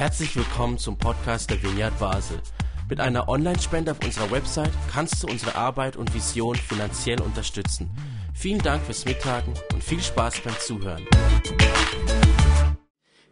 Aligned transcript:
Herzlich 0.00 0.34
willkommen 0.34 0.78
zum 0.78 0.96
Podcast 0.96 1.50
der 1.50 1.62
Vineyard 1.62 1.98
Basel. 1.98 2.40
Mit 2.88 3.00
einer 3.00 3.28
Online-Spende 3.28 3.90
auf 3.90 4.02
unserer 4.02 4.30
Website 4.30 4.72
kannst 4.90 5.22
du 5.22 5.26
unsere 5.26 5.56
Arbeit 5.56 5.98
und 5.98 6.14
Vision 6.14 6.56
finanziell 6.56 7.20
unterstützen. 7.20 7.90
Vielen 8.34 8.62
Dank 8.62 8.82
fürs 8.82 9.04
Mittagen 9.04 9.52
und 9.74 9.84
viel 9.84 10.00
Spaß 10.00 10.40
beim 10.40 10.58
Zuhören. 10.58 11.06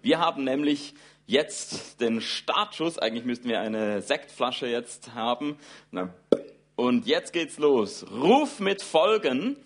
Wir 0.02 0.18
haben 0.18 0.44
nämlich 0.44 0.92
jetzt 1.24 2.02
den 2.02 2.20
Startschuss. 2.20 2.98
Eigentlich 2.98 3.24
müssten 3.24 3.48
wir 3.48 3.62
eine 3.62 4.02
Sektflasche 4.02 4.66
jetzt 4.66 5.14
haben. 5.14 5.56
Und 6.76 7.06
jetzt 7.06 7.32
geht's 7.32 7.56
los. 7.56 8.04
Ruf 8.10 8.60
mit 8.60 8.82
Folgen. 8.82 9.56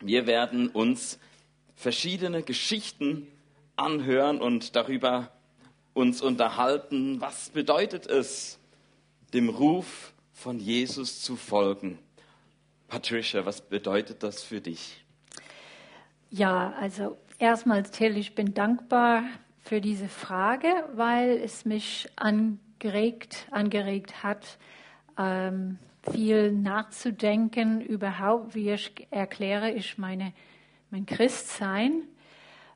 Wir 0.00 0.26
werden 0.26 0.70
uns 0.70 1.18
verschiedene 1.74 2.42
Geschichten 2.42 3.28
anhören 3.76 4.40
und 4.40 4.76
darüber 4.76 5.30
uns 5.94 6.22
unterhalten, 6.22 7.20
was 7.20 7.50
bedeutet 7.50 8.06
es, 8.06 8.58
dem 9.34 9.48
Ruf 9.48 10.12
von 10.32 10.58
Jesus 10.58 11.22
zu 11.22 11.36
folgen. 11.36 11.98
Patricia, 12.88 13.46
was 13.46 13.60
bedeutet 13.60 14.22
das 14.22 14.42
für 14.42 14.60
dich? 14.60 15.04
Ja, 16.30 16.72
also 16.80 17.16
erstmal 17.38 17.82
Till, 17.82 18.16
ich 18.16 18.34
bin 18.34 18.54
dankbar 18.54 19.22
für 19.60 19.80
diese 19.80 20.08
Frage, 20.08 20.68
weil 20.94 21.40
es 21.42 21.64
mich 21.64 22.08
angeregt, 22.16 23.46
angeregt 23.50 24.22
hat, 24.22 24.58
ähm, 25.18 25.78
viel 26.10 26.52
nachzudenken 26.52 27.80
überhaupt, 27.80 28.54
wie 28.54 28.70
ich 28.70 28.92
erkläre 29.10 29.70
ich 29.70 29.98
meine, 29.98 30.32
mein 30.90 31.06
Christsein 31.06 32.02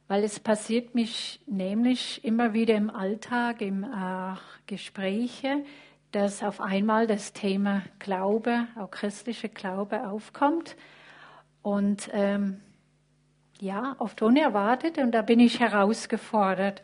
weil 0.08 0.22
es 0.22 0.38
passiert 0.38 0.94
mich 0.94 1.40
nämlich 1.46 2.24
immer 2.24 2.52
wieder 2.52 2.74
im 2.74 2.90
Alltag, 2.90 3.60
im 3.60 3.82
äh, 3.84 4.36
Gespräche, 4.66 5.64
dass 6.12 6.42
auf 6.42 6.60
einmal 6.60 7.06
das 7.06 7.32
Thema 7.32 7.82
Glaube, 7.98 8.68
auch 8.78 8.90
christliche 8.90 9.48
Glaube 9.48 10.08
aufkommt. 10.08 10.76
Und 11.62 12.08
ähm, 12.12 12.60
ja, 13.60 13.96
oft 13.98 14.22
unerwartet. 14.22 14.98
Und 14.98 15.12
da 15.12 15.22
bin 15.22 15.40
ich 15.40 15.58
herausgefordert, 15.58 16.82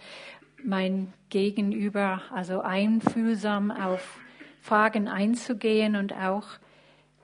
mein 0.65 1.13
Gegenüber, 1.29 2.23
also 2.33 2.61
einfühlsam 2.61 3.71
auf 3.71 4.19
Fragen 4.61 5.09
einzugehen 5.09 5.97
und 5.97 6.13
auch 6.13 6.47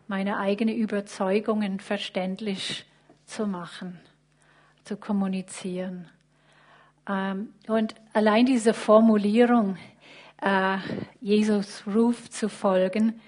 meine 0.07 0.39
eigenen 0.39 0.77
Überzeugungen 0.77 1.81
verständlich 1.81 2.87
zu 3.27 3.47
machen 3.47 4.01
zu 4.89 4.97
kommunizieren. 4.97 6.09
Ähm, 7.07 7.53
und 7.67 7.95
allein 8.15 8.47
diese 8.47 8.73
Formulierung, 8.73 9.77
äh, 10.41 10.79
Jesus 11.21 11.83
Ruf 11.87 12.31
zu 12.31 12.49
folgen, 12.49 13.21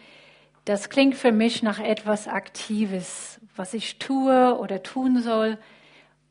das 0.65 0.89
klingt 0.89 1.17
für 1.17 1.33
mich 1.33 1.63
nach 1.63 1.79
etwas 1.79 2.29
Aktives, 2.29 3.41
was 3.57 3.75
ich 3.75 3.99
tue 3.99 4.59
oder 4.59 4.83
tun 4.83 5.21
soll. 5.21 5.59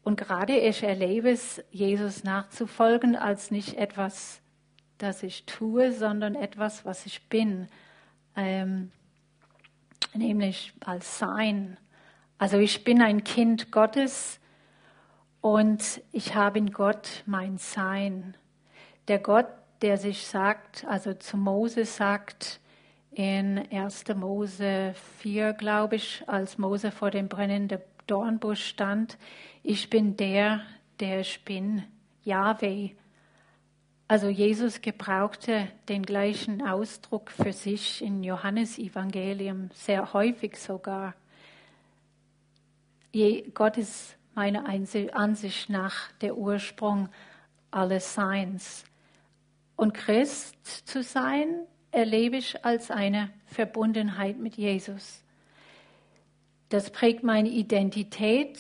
Und 0.03 0.17
gerade 0.17 0.57
ich 0.57 0.81
erlebe 0.81 1.29
es, 1.29 1.63
Jesus 1.69 2.23
nachzufolgen, 2.23 3.15
als 3.15 3.51
nicht 3.51 3.75
etwas, 3.77 4.41
das 4.97 5.21
ich 5.21 5.45
tue, 5.45 5.91
sondern 5.91 6.33
etwas, 6.33 6.85
was 6.85 7.05
ich 7.05 7.29
bin, 7.29 7.67
ähm, 8.35 8.91
nämlich 10.15 10.73
als 10.83 11.19
Sein. 11.19 11.77
Also 12.39 12.57
ich 12.57 12.83
bin 12.83 13.03
ein 13.03 13.23
Kind 13.23 13.71
Gottes 13.71 14.39
und 15.41 16.01
ich 16.11 16.35
habe 16.35 16.59
in 16.59 16.71
Gott 16.71 17.23
mein 17.25 17.57
Sein. 17.57 18.35
Der 19.07 19.19
Gott, 19.19 19.47
der 19.81 19.97
sich 19.97 20.27
sagt, 20.27 20.85
also 20.85 21.13
zu 21.13 21.37
Mose 21.37 21.85
sagt, 21.85 22.59
in 23.11 23.57
1. 23.71 24.05
Mose 24.15 24.93
4, 25.19 25.53
glaube 25.53 25.95
ich, 25.95 26.23
als 26.27 26.57
Mose 26.57 26.91
vor 26.91 27.11
dem 27.11 27.27
brennenden 27.27 27.79
Dornbusch 28.07 28.65
stand, 28.65 29.17
ich 29.63 29.89
bin 29.89 30.15
der, 30.17 30.61
der 30.99 31.21
ich 31.21 31.43
bin, 31.45 31.83
Yahweh. 32.23 32.91
Also 34.07 34.27
Jesus 34.27 34.81
gebrauchte 34.81 35.67
den 35.87 36.03
gleichen 36.03 36.65
Ausdruck 36.65 37.31
für 37.31 37.53
sich 37.53 38.03
in 38.03 38.23
Johannes 38.23 38.77
Evangelium, 38.77 39.69
sehr 39.73 40.13
häufig 40.13 40.57
sogar. 40.57 41.13
Gott 43.53 43.77
ist 43.77 44.18
meiner 44.39 44.69
Ansicht 44.69 45.69
nach 45.69 46.13
der 46.21 46.37
Ursprung 46.37 47.09
alles 47.71 48.13
Seins. 48.13 48.85
Und 49.75 49.93
Christ 49.93 50.87
zu 50.87 51.03
sein, 51.03 51.67
erlebe 51.91 52.37
ich 52.37 52.63
als 52.63 52.89
eine 52.89 53.31
Verbundenheit 53.47 54.37
mit 54.37 54.55
Jesus. 54.55 55.25
Das 56.69 56.89
prägt 56.89 57.21
meine 57.21 57.49
Identität 57.49 58.59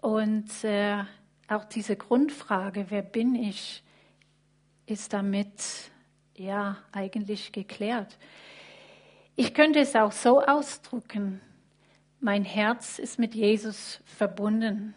und 0.00 0.64
äh, 0.64 1.04
auch 1.46 1.66
diese 1.66 1.94
Grundfrage, 1.94 2.86
wer 2.88 3.02
bin 3.02 3.36
ich, 3.36 3.84
ist 4.86 5.12
damit 5.12 5.92
ja 6.34 6.78
eigentlich 6.90 7.52
geklärt. 7.52 8.18
Ich 9.36 9.54
könnte 9.54 9.78
es 9.78 9.94
auch 9.94 10.10
so 10.10 10.40
ausdrücken, 10.42 11.40
mein 12.20 12.44
Herz 12.44 12.98
ist 12.98 13.18
mit 13.18 13.34
Jesus 13.34 14.00
verbunden. 14.04 14.94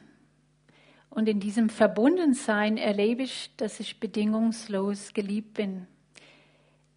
Und 1.09 1.27
in 1.27 1.39
diesem 1.39 1.69
Verbundensein 1.69 2.77
erlebe 2.77 3.23
ich, 3.23 3.51
dass 3.57 3.79
ich 3.79 3.99
bedingungslos 3.99 5.13
geliebt 5.13 5.55
bin. 5.55 5.87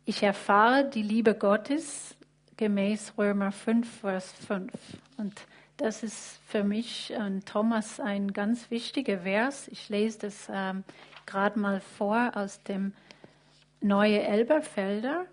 Ich 0.05 0.23
erfahre 0.23 0.89
die 0.89 1.03
Liebe 1.03 1.35
Gottes 1.35 2.17
gemäß 2.57 3.15
Römer 3.17 3.53
5, 3.53 4.01
Vers 4.01 4.33
5. 4.47 4.71
Und 5.17 5.41
das 5.77 6.03
ist 6.03 6.41
für 6.47 6.63
mich 6.63 7.13
und 7.19 7.47
Thomas 7.47 7.99
ein 7.99 8.33
ganz 8.33 8.71
wichtiger 8.71 9.21
Vers. 9.21 9.69
Ich 9.69 9.89
lese 9.89 10.19
das 10.21 10.49
ähm, 10.53 10.85
gerade 11.27 11.59
mal 11.59 11.81
vor 11.81 12.33
aus 12.35 12.63
dem 12.63 12.93
Neue 13.81 14.23
Elberfelder. 14.23 15.27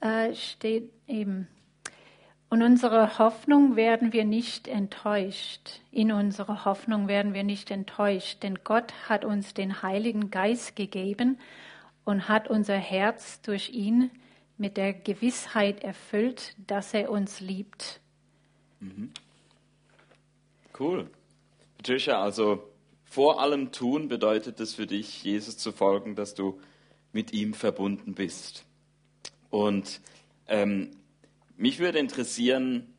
Äh, 0.00 0.34
steht 0.34 0.90
eben, 1.06 1.48
und 2.48 2.62
unsere 2.62 3.18
Hoffnung 3.18 3.74
werden 3.74 4.12
wir 4.12 4.24
nicht 4.24 4.68
enttäuscht. 4.68 5.80
In 5.90 6.12
unserer 6.12 6.64
Hoffnung 6.64 7.08
werden 7.08 7.34
wir 7.34 7.42
nicht 7.42 7.70
enttäuscht, 7.70 8.42
denn 8.42 8.60
Gott 8.62 8.92
hat 9.08 9.24
uns 9.24 9.52
den 9.52 9.82
Heiligen 9.82 10.30
Geist 10.30 10.76
gegeben 10.76 11.38
und 12.04 12.28
hat 12.28 12.48
unser 12.48 12.76
Herz 12.76 13.40
durch 13.42 13.70
ihn 13.70 14.10
mit 14.58 14.76
der 14.76 14.92
Gewissheit 14.92 15.82
erfüllt, 15.82 16.54
dass 16.66 16.94
er 16.94 17.10
uns 17.10 17.40
liebt. 17.40 18.00
Mhm. 18.80 19.10
Cool. 20.78 21.10
Patricia, 21.78 22.22
also 22.22 22.62
vor 23.04 23.40
allem 23.40 23.72
tun 23.72 24.08
bedeutet 24.08 24.60
es 24.60 24.74
für 24.74 24.86
dich, 24.86 25.24
Jesus 25.24 25.58
zu 25.58 25.72
folgen, 25.72 26.14
dass 26.14 26.34
du 26.34 26.60
mit 27.12 27.32
ihm 27.32 27.54
verbunden 27.54 28.14
bist. 28.14 28.64
Und 29.50 30.00
ähm, 30.48 30.95
mich 31.56 31.78
würde 31.78 31.98
interessieren, 31.98 32.94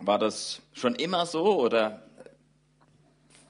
war 0.00 0.18
das 0.18 0.62
schon 0.72 0.94
immer 0.94 1.26
so 1.26 1.60
oder 1.60 2.02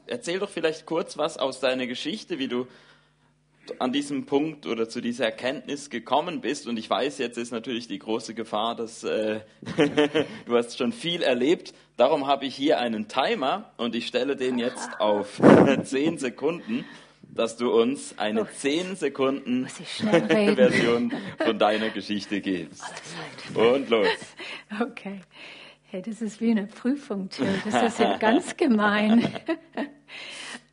erzähl 0.07 0.39
doch 0.39 0.49
vielleicht 0.49 0.87
kurz 0.87 1.19
was 1.19 1.37
aus 1.37 1.61
deiner 1.61 1.87
Geschichte, 1.87 2.39
wie 2.39 2.49
du 2.49 2.67
an 3.79 3.93
diesem 3.93 4.25
Punkt 4.25 4.67
oder 4.67 4.89
zu 4.89 5.03
dieser 5.03 5.27
Erkenntnis 5.27 5.91
gekommen 5.91 6.41
bist. 6.41 6.67
Und 6.67 6.79
ich 6.79 6.89
weiß, 6.89 7.19
jetzt 7.19 7.37
ist 7.37 7.51
natürlich 7.51 7.87
die 7.87 7.99
große 7.99 8.35
Gefahr, 8.35 8.75
dass 8.75 9.05
äh, 9.05 9.41
du 10.47 10.57
hast 10.57 10.79
schon 10.79 10.93
viel 10.93 11.23
erlebt. 11.23 11.75
Darum 11.99 12.27
habe 12.27 12.47
ich 12.47 12.55
hier 12.55 12.79
einen 12.79 13.09
Timer 13.09 13.71
und 13.77 13.95
ich 13.95 14.07
stelle 14.07 14.37
den 14.37 14.59
jetzt 14.59 15.01
auf 15.01 15.41
zehn 15.83 16.17
Sekunden 16.17 16.87
dass 17.29 17.57
du 17.57 17.71
uns 17.71 18.19
eine 18.19 18.43
oh. 18.43 18.49
10 18.53 18.97
Sekunden 18.97 19.69
Version 19.99 21.13
von 21.39 21.59
deiner 21.59 21.91
Geschichte 21.91 22.41
gibst. 22.41 22.85
Und 23.55 23.91
los. 23.91 24.09
Okay. 24.81 25.21
Hey, 25.91 26.03
das 26.03 26.21
ist 26.21 26.41
wie 26.41 26.51
eine 26.51 26.67
Prüfung, 26.67 27.31
Till. 27.31 27.47
Das 27.65 27.83
ist 27.83 27.99
ja 27.99 28.17
ganz 28.17 28.57
gemein. 28.57 29.29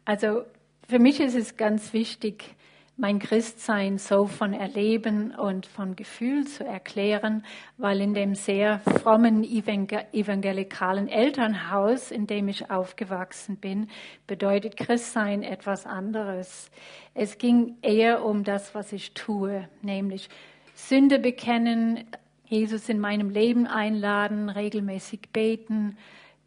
Also 0.08 0.44
für 0.88 1.00
mich 1.00 1.20
ist 1.20 1.34
es 1.34 1.58
ganz 1.58 1.92
wichtig, 1.92 2.55
mein 2.98 3.20
Christsein 3.20 3.98
so 3.98 4.26
von 4.26 4.54
Erleben 4.54 5.36
und 5.36 5.66
von 5.66 5.98
Gefühl 5.98 6.46
zu 6.48 6.64
erklären, 6.64 7.44
weil 7.78 8.00
in 8.00 8.14
dem 8.14 8.36
sehr 8.36 8.80
frommen 8.80 9.44
evangelikalen 9.44 11.10
Elternhaus, 11.10 12.12
in 12.12 12.26
dem 12.26 12.48
ich 12.48 12.72
aufgewachsen 12.72 13.58
bin, 13.58 13.90
bedeutet 14.28 14.78
Christsein 14.78 15.44
etwas 15.44 15.86
anderes. 15.86 16.72
Es 17.14 17.38
ging 17.38 17.76
eher 17.82 18.24
um 18.24 18.46
das, 18.46 18.74
was 18.74 18.94
ich 18.94 19.14
tue, 19.14 19.68
nämlich 19.82 20.30
Sünde 20.74 21.20
bekennen, 21.20 22.06
Jesus 22.46 22.88
in 22.88 23.00
meinem 23.00 23.30
Leben 23.30 23.68
einladen, 23.68 24.50
regelmäßig 24.50 25.32
beten, 25.34 25.98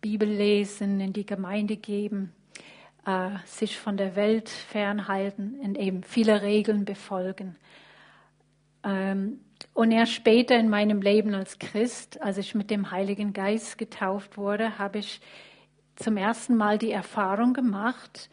Bibel 0.01 0.29
lesen, 0.29 1.01
in 1.01 1.13
die 1.13 1.27
Gemeinde 1.27 1.77
geben 1.77 2.33
äh, 3.09 3.31
sich 3.47 3.79
von 3.79 3.97
der 3.97 4.17
Welt 4.17 4.51
fernhalten 4.51 5.59
und 5.63 5.79
eben 5.79 6.03
viele 6.03 6.43
Regeln 6.43 6.85
befolgen. 6.85 7.57
Ähm, 8.85 9.41
und 9.73 9.93
erst 9.93 10.13
später 10.13 10.59
in 10.59 10.69
meinem 10.69 11.01
Leben 11.01 11.33
als 11.35 11.59
Christ, 11.59 12.21
als 12.21 12.37
ich 12.37 12.55
mit 12.55 12.71
dem 12.71 12.91
Heiligen 12.91 13.33
Geist 13.33 13.79
getauft 13.79 14.37
wurde, 14.37 14.79
habe 14.79 14.99
ich 14.99 15.23
zum 15.97 16.19
ersten 16.19 16.55
Mal 16.55 16.77
die 16.77 16.93
Erfahrung 16.93 17.55
gemacht, 17.55 18.29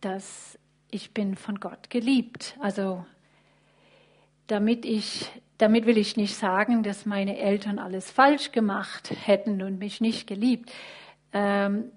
dass 0.00 0.58
ich 0.90 1.12
bin 1.12 1.36
von 1.36 1.60
Gott 1.60 1.90
geliebt. 1.90 2.56
Also 2.60 3.04
damit 4.46 4.86
ich, 4.86 5.30
damit 5.58 5.84
will 5.84 5.98
ich 5.98 6.16
nicht 6.16 6.34
sagen, 6.34 6.82
dass 6.82 7.04
meine 7.04 7.36
Eltern 7.36 7.78
alles 7.78 8.10
falsch 8.10 8.52
gemacht 8.52 9.12
hätten 9.26 9.60
und 9.60 9.78
mich 9.78 10.00
nicht 10.00 10.26
geliebt. 10.26 10.72
Ähm, 11.34 11.92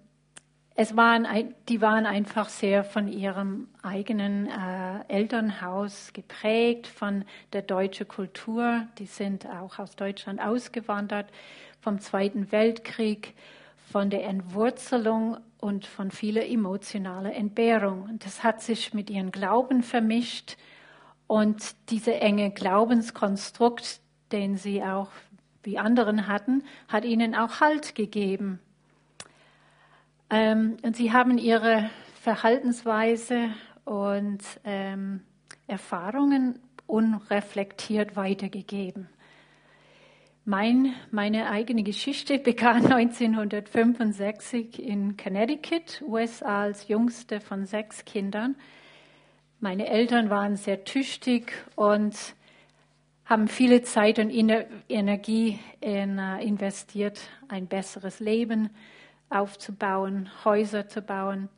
es 0.75 0.95
waren, 0.95 1.27
die 1.67 1.81
waren 1.81 2.05
einfach 2.05 2.47
sehr 2.47 2.83
von 2.83 3.07
ihrem 3.07 3.67
eigenen 3.81 4.47
äh, 4.47 5.03
Elternhaus 5.09 6.13
geprägt, 6.13 6.87
von 6.87 7.25
der 7.51 7.61
deutschen 7.61 8.07
Kultur. 8.07 8.87
Die 8.97 9.05
sind 9.05 9.45
auch 9.47 9.79
aus 9.79 9.95
Deutschland 9.95 10.41
ausgewandert, 10.41 11.29
vom 11.81 11.99
Zweiten 11.99 12.51
Weltkrieg, 12.51 13.33
von 13.91 14.09
der 14.09 14.25
Entwurzelung 14.25 15.37
und 15.59 15.85
von 15.85 16.09
vieler 16.09 16.47
emotionaler 16.47 17.35
Entbehrung. 17.35 18.17
Das 18.19 18.43
hat 18.43 18.61
sich 18.61 18.93
mit 18.93 19.09
ihrem 19.09 19.31
Glauben 19.31 19.83
vermischt. 19.83 20.55
Und 21.27 21.75
dieser 21.89 22.21
enge 22.21 22.51
Glaubenskonstrukt, 22.51 23.99
den 24.31 24.55
sie 24.55 24.83
auch 24.83 25.09
wie 25.63 25.77
anderen 25.77 26.27
hatten, 26.27 26.63
hat 26.87 27.05
ihnen 27.05 27.35
auch 27.35 27.59
Halt 27.59 27.93
gegeben. 27.95 28.59
Ähm, 30.31 30.77
und 30.81 30.95
sie 30.95 31.11
haben 31.11 31.37
ihre 31.37 31.89
Verhaltensweise 32.21 33.49
und 33.83 34.39
ähm, 34.63 35.21
Erfahrungen 35.67 36.59
unreflektiert 36.87 38.15
weitergegeben. 38.15 39.09
Mein, 40.45 40.95
meine 41.11 41.49
eigene 41.49 41.83
Geschichte 41.83 42.39
begann 42.39 42.85
1965 42.91 44.81
in 44.81 45.17
Connecticut, 45.17 46.01
USA, 46.07 46.61
als 46.61 46.87
jüngste 46.87 47.41
von 47.41 47.65
sechs 47.65 48.05
Kindern. 48.05 48.55
Meine 49.59 49.87
Eltern 49.87 50.29
waren 50.29 50.55
sehr 50.55 50.85
tüchtig 50.85 51.51
und 51.75 52.15
haben 53.25 53.47
viele 53.47 53.83
Zeit 53.83 54.17
und 54.17 54.31
Energie 54.89 55.59
in, 55.81 56.17
uh, 56.17 56.39
investiert, 56.41 57.19
ein 57.49 57.67
besseres 57.67 58.19
Leben 58.19 58.69
aufzubauen, 59.31 60.29
Häuser 60.45 60.87
zu 60.87 61.01
bauen. 61.01 61.49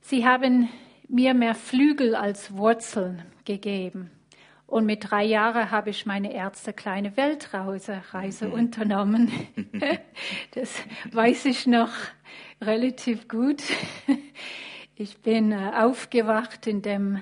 Sie 0.00 0.26
haben 0.26 0.68
mir 1.08 1.34
mehr 1.34 1.54
Flügel 1.54 2.14
als 2.14 2.56
Wurzeln 2.56 3.22
gegeben. 3.44 4.10
Und 4.66 4.84
mit 4.84 5.10
drei 5.10 5.24
Jahren 5.24 5.70
habe 5.70 5.88
ich 5.88 6.04
meine 6.04 6.32
erste 6.32 6.74
kleine 6.74 7.16
Weltreise 7.16 8.02
Reise 8.10 8.50
unternommen. 8.50 9.32
das 10.54 10.82
weiß 11.10 11.46
ich 11.46 11.66
noch 11.66 11.92
relativ 12.60 13.28
gut. 13.28 13.62
Ich 14.94 15.22
bin 15.22 15.52
äh, 15.52 15.70
aufgewacht 15.74 16.66
in 16.66 16.82
dem 16.82 17.20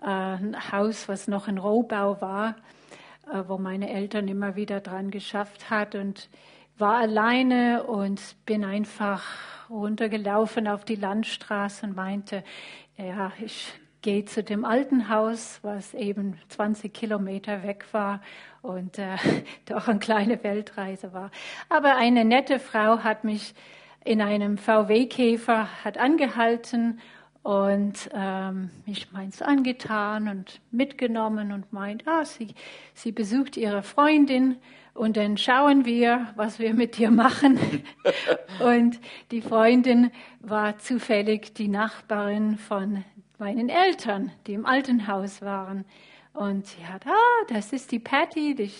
äh, 0.00 0.36
Haus, 0.72 1.08
was 1.08 1.28
noch 1.28 1.48
ein 1.48 1.58
Rohbau 1.58 2.20
war, 2.20 2.56
äh, 3.30 3.42
wo 3.46 3.58
meine 3.58 3.90
Eltern 3.90 4.28
immer 4.28 4.56
wieder 4.56 4.80
dran 4.80 5.10
geschafft 5.10 5.68
hat 5.68 5.96
und 5.96 6.30
war 6.78 6.98
alleine 6.98 7.84
und 7.84 8.20
bin 8.44 8.64
einfach 8.64 9.24
runtergelaufen 9.70 10.68
auf 10.68 10.84
die 10.84 10.94
Landstraße 10.94 11.86
und 11.86 11.96
meinte, 11.96 12.44
ja, 12.96 13.32
ich 13.40 13.72
gehe 14.02 14.24
zu 14.24 14.44
dem 14.44 14.64
alten 14.64 15.08
Haus, 15.08 15.58
was 15.62 15.94
eben 15.94 16.38
20 16.48 16.92
Kilometer 16.92 17.62
weg 17.62 17.86
war 17.92 18.20
und 18.62 18.98
äh, 18.98 19.16
doch 19.66 19.88
eine 19.88 19.98
kleine 19.98 20.42
Weltreise 20.44 21.12
war. 21.12 21.30
Aber 21.68 21.96
eine 21.96 22.24
nette 22.24 22.58
Frau 22.58 23.00
hat 23.00 23.24
mich 23.24 23.54
in 24.04 24.22
einem 24.22 24.56
VW-Käfer 24.58 25.68
angehalten 25.98 27.00
und 27.46 28.10
ähm, 28.12 28.70
mich 28.86 29.12
meins 29.12 29.40
angetan 29.40 30.26
und 30.26 30.60
mitgenommen 30.72 31.52
und 31.52 31.72
meint, 31.72 32.02
ah, 32.08 32.24
sie, 32.24 32.48
sie 32.92 33.12
besucht 33.12 33.56
ihre 33.56 33.84
Freundin 33.84 34.56
und 34.94 35.16
dann 35.16 35.36
schauen 35.36 35.84
wir, 35.84 36.26
was 36.34 36.58
wir 36.58 36.74
mit 36.74 36.98
dir 36.98 37.12
machen. 37.12 37.84
und 38.58 38.98
die 39.30 39.42
Freundin 39.42 40.10
war 40.40 40.78
zufällig 40.78 41.54
die 41.54 41.68
Nachbarin 41.68 42.58
von 42.58 43.04
meinen 43.38 43.68
Eltern, 43.68 44.32
die 44.48 44.54
im 44.54 44.66
alten 44.66 45.06
Haus 45.06 45.40
waren. 45.40 45.84
Und 46.32 46.66
sie 46.66 46.84
hat, 46.84 47.06
ah, 47.06 47.44
das 47.48 47.72
ist 47.72 47.92
die 47.92 48.00
Patty, 48.00 48.56
die, 48.56 48.72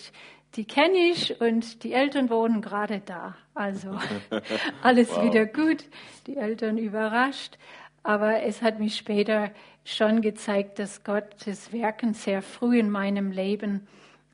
die 0.55 0.65
kenne 0.65 0.97
ich 0.97 1.39
und 1.39 1.85
die 1.85 1.93
Eltern 1.93 2.29
wohnen 2.29 2.61
gerade 2.61 2.99
da. 2.99 3.37
Also 3.53 3.97
alles 4.83 5.09
wow. 5.15 5.23
wieder 5.23 5.45
gut, 5.45 5.85
die 6.25 6.35
Eltern 6.35 6.77
überrascht. 6.77 7.57
Aber 8.07 8.41
es 8.43 8.61
hat 8.61 8.79
mich 8.79 8.95
später 8.95 9.51
schon 9.83 10.21
gezeigt, 10.21 10.79
dass 10.79 11.03
Gottes 11.03 11.73
Wirken 11.73 12.13
sehr 12.13 12.41
früh 12.41 12.79
in 12.79 12.89
meinem 12.89 13.31
Leben 13.31 13.85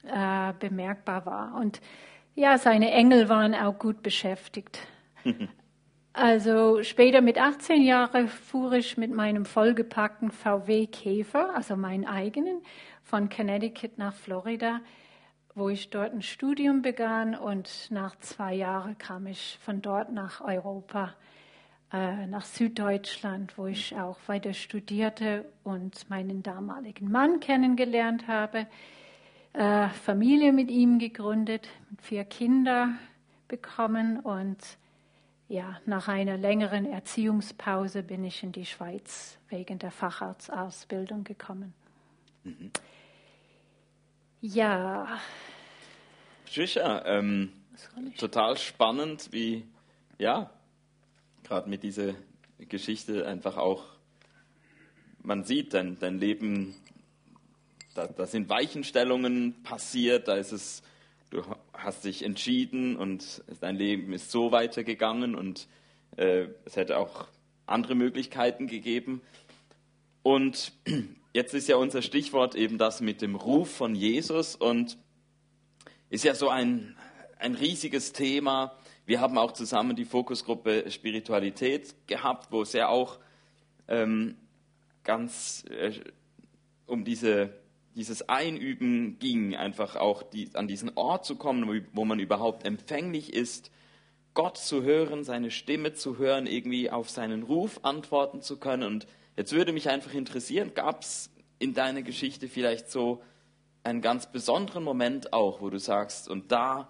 äh, 0.03 0.53
bemerkbar 0.59 1.25
war. 1.25 1.55
Und 1.55 1.81
ja, 2.35 2.59
seine 2.59 2.91
Engel 2.91 3.29
waren 3.29 3.55
auch 3.55 3.79
gut 3.79 4.03
beschäftigt. 4.03 4.79
Also 6.15 6.83
später 6.83 7.21
mit 7.21 7.39
18 7.39 7.81
Jahren 7.81 8.27
fuhr 8.27 8.73
ich 8.73 8.97
mit 8.97 9.11
meinem 9.11 9.45
vollgepackten 9.45 10.29
VW 10.29 10.85
Käfer, 10.85 11.55
also 11.55 11.75
meinen 11.75 12.05
eigenen, 12.05 12.61
von 13.01 13.29
Connecticut 13.29 13.97
nach 13.97 14.13
Florida, 14.13 14.81
wo 15.55 15.69
ich 15.69 15.89
dort 15.89 16.13
ein 16.13 16.21
Studium 16.21 16.83
begann 16.83 17.33
und 17.33 17.87
nach 17.89 18.15
zwei 18.19 18.53
Jahren 18.53 18.95
kam 18.99 19.25
ich 19.25 19.57
von 19.63 19.81
dort 19.81 20.11
nach 20.13 20.41
Europa, 20.41 21.15
äh, 21.93 22.27
nach 22.27 22.45
Süddeutschland, 22.45 23.57
wo 23.57 23.67
ich 23.67 23.95
auch 23.95 24.17
weiter 24.27 24.53
studierte 24.53 25.45
und 25.63 26.09
meinen 26.09 26.43
damaligen 26.43 27.09
Mann 27.09 27.39
kennengelernt 27.39 28.27
habe 28.27 28.67
äh, 29.53 29.89
Familie 29.89 30.51
mit 30.51 30.71
ihm 30.71 30.99
gegründet, 30.99 31.69
vier 32.01 32.25
Kindern 32.25 32.99
bekommen 33.47 34.19
und 34.19 34.57
ja, 35.47 35.79
nach 35.85 36.07
einer 36.07 36.37
längeren 36.37 36.91
Erziehungspause 36.91 38.01
bin 38.01 38.23
ich 38.23 38.41
in 38.41 38.51
die 38.51 38.65
Schweiz 38.65 39.37
wegen 39.49 39.77
der 39.77 39.91
Facharztausbildung 39.91 41.23
gekommen. 41.23 41.73
Mhm. 42.43 42.71
Ja. 44.41 45.19
Trisha, 46.51 47.03
ähm, 47.05 47.51
total 48.17 48.57
spannend, 48.57 49.31
wie, 49.31 49.65
ja, 50.17 50.49
gerade 51.43 51.69
mit 51.69 51.83
dieser 51.83 52.15
Geschichte 52.57 53.27
einfach 53.27 53.57
auch, 53.57 53.83
man 55.21 55.43
sieht, 55.43 55.73
dein, 55.73 55.99
dein 55.99 56.19
Leben 56.19 56.75
da, 57.93 58.07
da 58.07 58.25
sind 58.25 58.49
Weichenstellungen 58.49 59.61
passiert, 59.63 60.27
da 60.27 60.35
ist 60.35 60.51
es, 60.51 60.83
du 61.29 61.43
hast 61.73 62.05
dich 62.05 62.23
entschieden 62.23 62.95
und 62.95 63.43
dein 63.61 63.75
Leben 63.75 64.13
ist 64.13 64.31
so 64.31 64.51
weitergegangen 64.51 65.35
und 65.35 65.67
äh, 66.17 66.47
es 66.65 66.75
hätte 66.75 66.97
auch 66.97 67.27
andere 67.65 67.95
Möglichkeiten 67.95 68.67
gegeben. 68.67 69.21
Und 70.23 70.73
jetzt 71.33 71.53
ist 71.53 71.67
ja 71.67 71.75
unser 71.75 72.01
Stichwort 72.01 72.55
eben 72.55 72.77
das 72.77 73.01
mit 73.01 73.21
dem 73.21 73.35
Ruf 73.35 73.69
von 73.69 73.95
Jesus 73.95 74.55
und 74.55 74.97
ist 76.09 76.23
ja 76.23 76.35
so 76.35 76.49
ein, 76.49 76.95
ein 77.37 77.55
riesiges 77.55 78.13
Thema. 78.13 78.75
Wir 79.05 79.19
haben 79.19 79.37
auch 79.37 79.51
zusammen 79.51 79.95
die 79.95 80.05
Fokusgruppe 80.05 80.89
Spiritualität 80.89 81.95
gehabt, 82.07 82.51
wo 82.51 82.61
es 82.61 82.73
ja 82.73 82.87
auch 82.87 83.19
ähm, 83.87 84.35
ganz 85.03 85.65
äh, 85.69 85.99
um 86.85 87.03
diese 87.03 87.61
dieses 87.95 88.27
Einüben 88.27 89.19
ging, 89.19 89.55
einfach 89.55 89.95
auch 89.95 90.23
die, 90.23 90.49
an 90.53 90.67
diesen 90.67 90.91
Ort 90.95 91.25
zu 91.25 91.35
kommen, 91.35 91.85
wo 91.93 92.05
man 92.05 92.19
überhaupt 92.19 92.65
empfänglich 92.65 93.33
ist, 93.33 93.71
Gott 94.33 94.57
zu 94.57 94.81
hören, 94.81 95.23
seine 95.23 95.51
Stimme 95.51 95.93
zu 95.93 96.17
hören, 96.17 96.47
irgendwie 96.47 96.89
auf 96.89 97.09
seinen 97.09 97.43
Ruf 97.43 97.79
antworten 97.83 98.41
zu 98.41 98.57
können. 98.57 98.83
Und 98.83 99.07
jetzt 99.37 99.53
würde 99.53 99.73
mich 99.73 99.89
einfach 99.89 100.13
interessieren, 100.13 100.71
gab 100.73 101.03
es 101.03 101.29
in 101.59 101.73
deiner 101.73 102.01
Geschichte 102.01 102.47
vielleicht 102.47 102.89
so 102.89 103.21
einen 103.83 104.01
ganz 104.01 104.31
besonderen 104.31 104.83
Moment 104.83 105.33
auch, 105.33 105.61
wo 105.61 105.69
du 105.69 105.77
sagst, 105.77 106.27
und 106.27 106.51
da, 106.51 106.89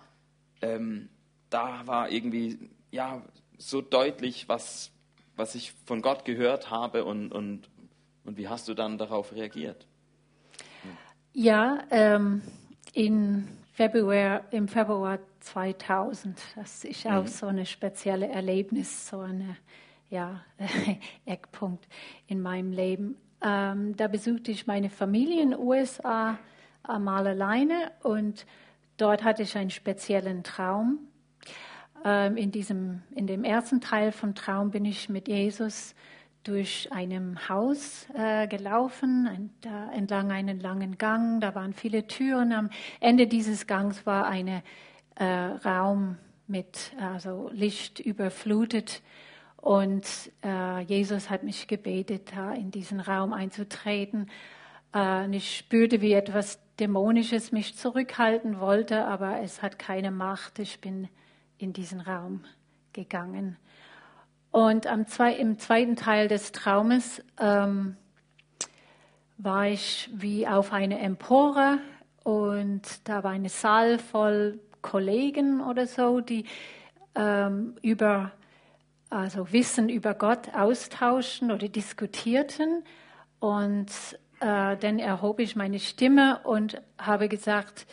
ähm, 0.61 1.09
da 1.53 1.81
war 1.85 2.09
irgendwie 2.09 2.57
ja 2.91 3.21
so 3.57 3.81
deutlich, 3.81 4.49
was, 4.49 4.91
was 5.35 5.55
ich 5.55 5.73
von 5.85 6.01
Gott 6.01 6.25
gehört 6.25 6.69
habe 6.71 7.05
und, 7.05 7.31
und, 7.31 7.69
und 8.25 8.37
wie 8.37 8.47
hast 8.47 8.67
du 8.67 8.73
dann 8.73 8.97
darauf 8.97 9.33
reagiert? 9.33 9.85
Ja, 11.33 11.83
ähm, 11.89 12.41
in 12.93 13.47
Februar, 13.73 14.43
im 14.51 14.67
Februar 14.67 15.19
2000, 15.39 16.39
das 16.55 16.83
ist 16.83 17.07
auch 17.07 17.23
mhm. 17.23 17.27
so 17.27 17.47
ein 17.47 17.65
spezielles 17.65 18.29
Erlebnis, 18.29 19.09
so 19.09 19.19
eine 19.19 19.57
ja, 20.09 20.41
Eckpunkt 21.25 21.87
in 22.27 22.41
meinem 22.41 22.71
Leben. 22.71 23.17
Ähm, 23.41 23.97
da 23.97 24.07
besuchte 24.07 24.51
ich 24.51 24.67
meine 24.67 24.89
Familie 24.89 25.41
in 25.41 25.51
den 25.51 25.59
USA 25.59 26.37
mal 26.99 27.25
alleine 27.25 27.91
und 28.03 28.45
dort 28.97 29.23
hatte 29.23 29.43
ich 29.43 29.57
einen 29.57 29.69
speziellen 29.69 30.43
Traum. 30.43 30.99
Ähm, 32.03 32.35
in, 32.35 32.51
diesem, 32.51 33.01
in 33.15 33.27
dem 33.27 33.43
ersten 33.43 33.79
Teil 33.79 34.11
vom 34.11 34.35
Traum 34.35 34.71
bin 34.71 34.83
ich 34.83 35.07
mit 35.09 35.27
Jesus 35.27 35.95
durch 36.43 36.91
einem 36.91 37.47
Haus 37.47 38.07
äh, 38.13 38.47
gelaufen, 38.47 39.27
ein, 39.27 39.49
da 39.61 39.91
entlang 39.93 40.31
einen 40.31 40.59
langen 40.59 40.97
Gang. 40.97 41.39
Da 41.39 41.55
waren 41.55 41.73
viele 41.73 42.05
Türen. 42.07 42.51
Am 42.51 42.69
Ende 42.99 43.27
dieses 43.27 43.67
Gangs 43.67 44.05
war 44.05 44.27
ein 44.27 44.61
äh, 45.15 45.23
Raum 45.23 46.17
mit 46.47 46.91
also 46.99 47.49
Licht 47.53 47.99
überflutet. 47.99 49.01
Und 49.55 50.05
äh, 50.43 50.81
Jesus 50.81 51.29
hat 51.29 51.43
mich 51.43 51.67
gebetet, 51.67 52.33
da 52.35 52.51
in 52.53 52.69
diesen 52.69 52.99
Raum 52.99 53.31
einzutreten. 53.31 54.29
Äh, 54.91 55.23
und 55.23 55.31
ich 55.31 55.57
spürte, 55.57 56.01
wie 56.01 56.11
etwas 56.11 56.59
Dämonisches 56.81 57.53
mich 57.53 57.77
zurückhalten 57.77 58.59
wollte, 58.59 59.05
aber 59.05 59.39
es 59.41 59.61
hat 59.61 59.79
keine 59.79 60.11
Macht. 60.11 60.59
Ich 60.59 60.81
bin 60.81 61.07
in 61.63 61.73
diesen 61.73 62.01
Raum 62.01 62.43
gegangen. 62.91 63.57
Und 64.51 64.87
zwei, 65.07 65.33
im 65.33 65.57
zweiten 65.57 65.95
Teil 65.95 66.27
des 66.27 66.51
Traumes 66.51 67.23
ähm, 67.39 67.95
war 69.37 69.67
ich 69.67 70.09
wie 70.13 70.47
auf 70.47 70.73
eine 70.73 70.99
Empore 70.99 71.79
und 72.23 72.81
da 73.05 73.23
war 73.23 73.31
eine 73.31 73.49
Saal 73.49 73.97
voll 73.97 74.59
Kollegen 74.81 75.61
oder 75.61 75.87
so, 75.87 76.19
die 76.19 76.45
ähm, 77.15 77.75
über 77.81 78.31
also 79.09 79.51
Wissen 79.51 79.89
über 79.89 80.13
Gott 80.13 80.53
austauschen 80.53 81.51
oder 81.51 81.69
diskutierten. 81.69 82.83
Und 83.39 83.89
äh, 84.39 84.75
dann 84.77 84.99
erhob 84.99 85.39
ich 85.39 85.55
meine 85.55 85.79
Stimme 85.79 86.39
und 86.43 86.81
habe 86.97 87.29
gesagt, 87.29 87.85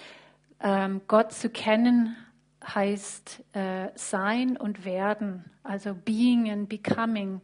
ähm, 0.62 1.02
Gott 1.08 1.32
zu 1.32 1.50
kennen 1.50 2.16
heißt 2.66 3.42
äh, 3.54 3.88
sein 3.94 4.56
und 4.56 4.84
werden, 4.84 5.44
also 5.62 5.94
being 5.94 6.50
and 6.50 6.68
becoming. 6.68 7.40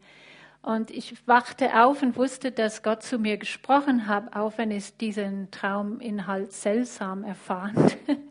Und 0.63 0.91
ich 0.91 1.15
wachte 1.29 1.81
auf 1.85 2.03
und 2.03 2.17
wusste, 2.17 2.51
dass 2.51 2.83
Gott 2.83 3.03
zu 3.03 3.19
mir 3.19 3.37
gesprochen 3.37 4.09
hat, 4.09 4.35
auch 4.35 4.59
wenn 4.59 4.71
ich 4.71 4.97
diesen 4.97 5.51
Trauminhalt 5.53 6.53
seltsam 6.53 7.23
erfand. 7.25 7.97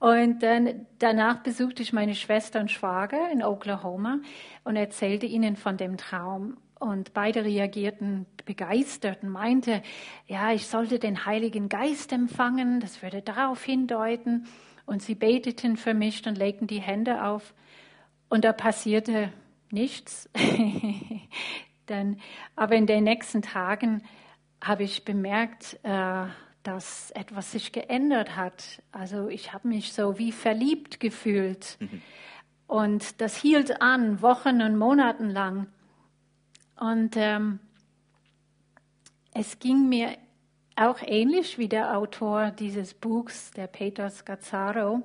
Und 0.00 0.42
dann, 0.42 0.86
danach 0.98 1.38
besuchte 1.38 1.82
ich 1.82 1.94
meine 1.94 2.14
Schwester 2.14 2.60
und 2.60 2.70
Schwager 2.70 3.30
in 3.32 3.42
Oklahoma 3.42 4.18
und 4.62 4.76
erzählte 4.76 5.24
ihnen 5.24 5.56
von 5.56 5.78
dem 5.78 5.96
Traum. 5.96 6.58
Und 6.78 7.14
beide 7.14 7.42
reagierten 7.42 8.26
begeistert 8.44 9.22
und 9.22 9.30
meinte, 9.30 9.82
ja, 10.26 10.52
ich 10.52 10.66
sollte 10.66 10.98
den 10.98 11.24
Heiligen 11.24 11.70
Geist 11.70 12.12
empfangen, 12.12 12.80
das 12.80 13.00
würde 13.02 13.22
darauf 13.22 13.64
hindeuten. 13.64 14.46
Und 14.86 15.02
sie 15.02 15.14
beteten 15.14 15.76
für 15.76 15.94
mich 15.94 16.26
und 16.26 16.36
legten 16.36 16.66
die 16.66 16.80
Hände 16.80 17.24
auf. 17.24 17.54
Und 18.28 18.44
da 18.44 18.52
passierte 18.52 19.32
nichts. 19.70 20.28
Dann, 21.86 22.20
aber 22.56 22.76
in 22.76 22.86
den 22.86 23.04
nächsten 23.04 23.42
Tagen 23.42 24.02
habe 24.62 24.84
ich 24.84 25.04
bemerkt, 25.04 25.78
äh, 25.82 26.26
dass 26.62 27.10
etwas 27.10 27.52
sich 27.52 27.72
geändert 27.72 28.36
hat. 28.36 28.82
Also 28.90 29.28
ich 29.28 29.52
habe 29.52 29.68
mich 29.68 29.92
so 29.92 30.18
wie 30.18 30.32
verliebt 30.32 30.98
gefühlt. 30.98 31.76
Mhm. 31.78 32.02
Und 32.66 33.20
das 33.20 33.36
hielt 33.36 33.82
an, 33.82 34.22
Wochen 34.22 34.62
und 34.62 34.78
Monaten 34.78 35.28
lang. 35.28 35.66
Und 36.76 37.16
ähm, 37.16 37.60
es 39.34 39.58
ging 39.58 39.88
mir 39.88 40.16
auch 40.76 40.98
ähnlich 41.02 41.58
wie 41.58 41.68
der 41.68 41.96
Autor 41.96 42.50
dieses 42.50 42.94
Buchs, 42.94 43.52
der 43.52 43.66
Peter 43.66 44.10
Scazzaro. 44.10 45.02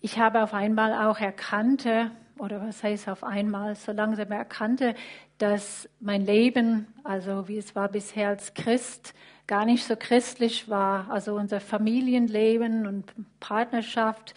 Ich 0.00 0.18
habe 0.18 0.42
auf 0.42 0.54
einmal 0.54 1.06
auch 1.06 1.18
erkannte, 1.18 2.10
oder 2.38 2.60
was 2.62 2.82
heißt 2.82 3.08
auf 3.08 3.24
einmal, 3.24 3.74
so 3.74 3.92
langsam 3.92 4.32
erkannte, 4.32 4.94
dass 5.38 5.88
mein 6.00 6.24
Leben, 6.26 6.86
also 7.04 7.48
wie 7.48 7.58
es 7.58 7.74
war 7.74 7.88
bisher 7.88 8.28
als 8.28 8.54
Christ, 8.54 9.14
gar 9.46 9.64
nicht 9.64 9.84
so 9.84 9.96
christlich 9.96 10.68
war. 10.68 11.10
Also 11.10 11.34
unser 11.34 11.60
Familienleben 11.60 12.86
und 12.86 13.12
Partnerschaft 13.40 14.34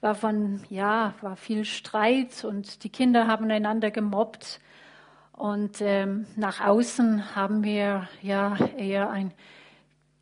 war 0.00 0.14
von, 0.14 0.62
ja, 0.68 1.14
war 1.20 1.36
viel 1.36 1.64
Streit 1.64 2.44
und 2.44 2.84
die 2.84 2.90
Kinder 2.90 3.26
haben 3.26 3.50
einander 3.50 3.90
gemobbt. 3.90 4.60
Und 5.32 5.80
ähm, 5.80 6.26
nach 6.36 6.60
außen 6.60 7.34
haben 7.34 7.64
wir 7.64 8.08
ja 8.20 8.56
eher 8.76 9.10
ein 9.10 9.32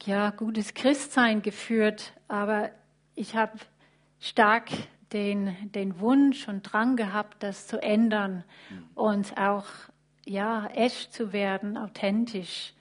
ja, 0.04 0.30
gutes 0.30 0.74
Christsein 0.74 1.42
geführt, 1.42 2.12
aber 2.28 2.70
ich 3.14 3.36
habe 3.36 3.58
stark 4.18 4.70
den, 5.12 5.56
den 5.72 6.00
Wunsch 6.00 6.48
und 6.48 6.62
Drang 6.62 6.96
gehabt, 6.96 7.42
das 7.42 7.66
zu 7.66 7.82
ändern 7.82 8.44
mhm. 8.70 8.88
und 8.94 9.38
auch 9.38 9.66
ja, 10.26 10.66
echt 10.68 11.12
zu 11.12 11.32
werden, 11.32 11.76
authentisch. 11.76 12.72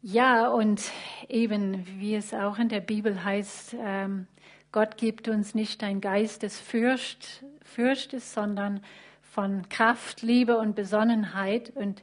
Ja, 0.00 0.48
und 0.48 0.82
eben, 1.28 1.86
wie 2.00 2.16
es 2.16 2.34
auch 2.34 2.58
in 2.58 2.68
der 2.68 2.80
Bibel 2.80 3.22
heißt, 3.22 3.76
ähm, 3.78 4.26
Gott 4.72 4.96
gibt 4.96 5.28
uns 5.28 5.54
nicht 5.54 5.84
ein 5.84 6.00
Geist 6.00 6.42
des 6.42 6.58
Fürcht, 6.58 7.44
Fürchtes, 7.62 8.32
sondern 8.32 8.82
von 9.20 9.68
Kraft, 9.68 10.22
Liebe 10.22 10.58
und 10.58 10.74
Besonnenheit. 10.74 11.70
Und 11.76 12.02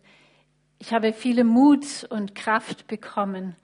ich 0.77 0.93
habe 0.93 1.11
viele 1.11 1.43
Mut 1.43 2.05
und 2.09 2.35
Kraft 2.35 2.87
bekommen, 2.87 3.55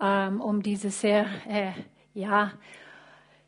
ähm, 0.00 0.40
um 0.40 0.62
diese 0.62 0.90
sehr, 0.90 1.26
äh, 1.48 1.72
ja, 2.14 2.52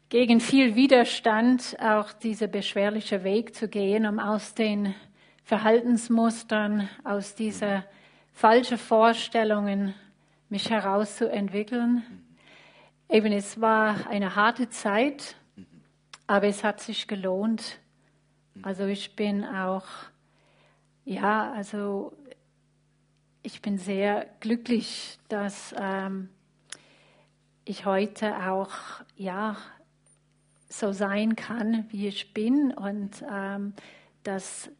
gegen 0.08 0.40
viel 0.40 0.74
Widerstand 0.74 1.76
auch 1.80 2.12
dieser 2.12 2.46
beschwerliche 2.46 3.24
Weg 3.24 3.54
zu 3.54 3.68
gehen, 3.68 4.06
um 4.06 4.18
aus 4.18 4.54
den 4.54 4.94
Verhaltensmustern, 5.44 6.88
aus 7.02 7.34
dieser 7.34 7.84
falschen 8.32 8.78
Vorstellungen 8.78 9.94
mich 10.50 10.68
herauszuentwickeln. 10.68 12.02
Eben, 13.08 13.32
es 13.32 13.60
war 13.60 14.06
eine 14.08 14.36
harte 14.36 14.68
Zeit, 14.68 15.36
aber 16.26 16.46
es 16.46 16.62
hat 16.62 16.80
sich 16.80 17.08
gelohnt. 17.08 17.78
Also 18.62 18.84
ich 18.84 19.16
bin 19.16 19.44
auch, 19.44 19.86
ja, 21.04 21.52
also 21.52 22.12
ich 23.42 23.60
bin 23.62 23.78
sehr 23.78 24.26
glücklich, 24.40 25.18
dass 25.28 25.74
ähm, 25.78 26.28
ich 27.64 27.86
heute 27.86 28.50
auch, 28.50 28.70
ja, 29.16 29.56
so 30.68 30.92
sein 30.92 31.36
kann, 31.36 31.86
wie 31.90 32.08
ich 32.08 32.32
bin 32.32 32.72
und 32.72 33.22
ähm, 33.30 33.74
das 34.22 34.70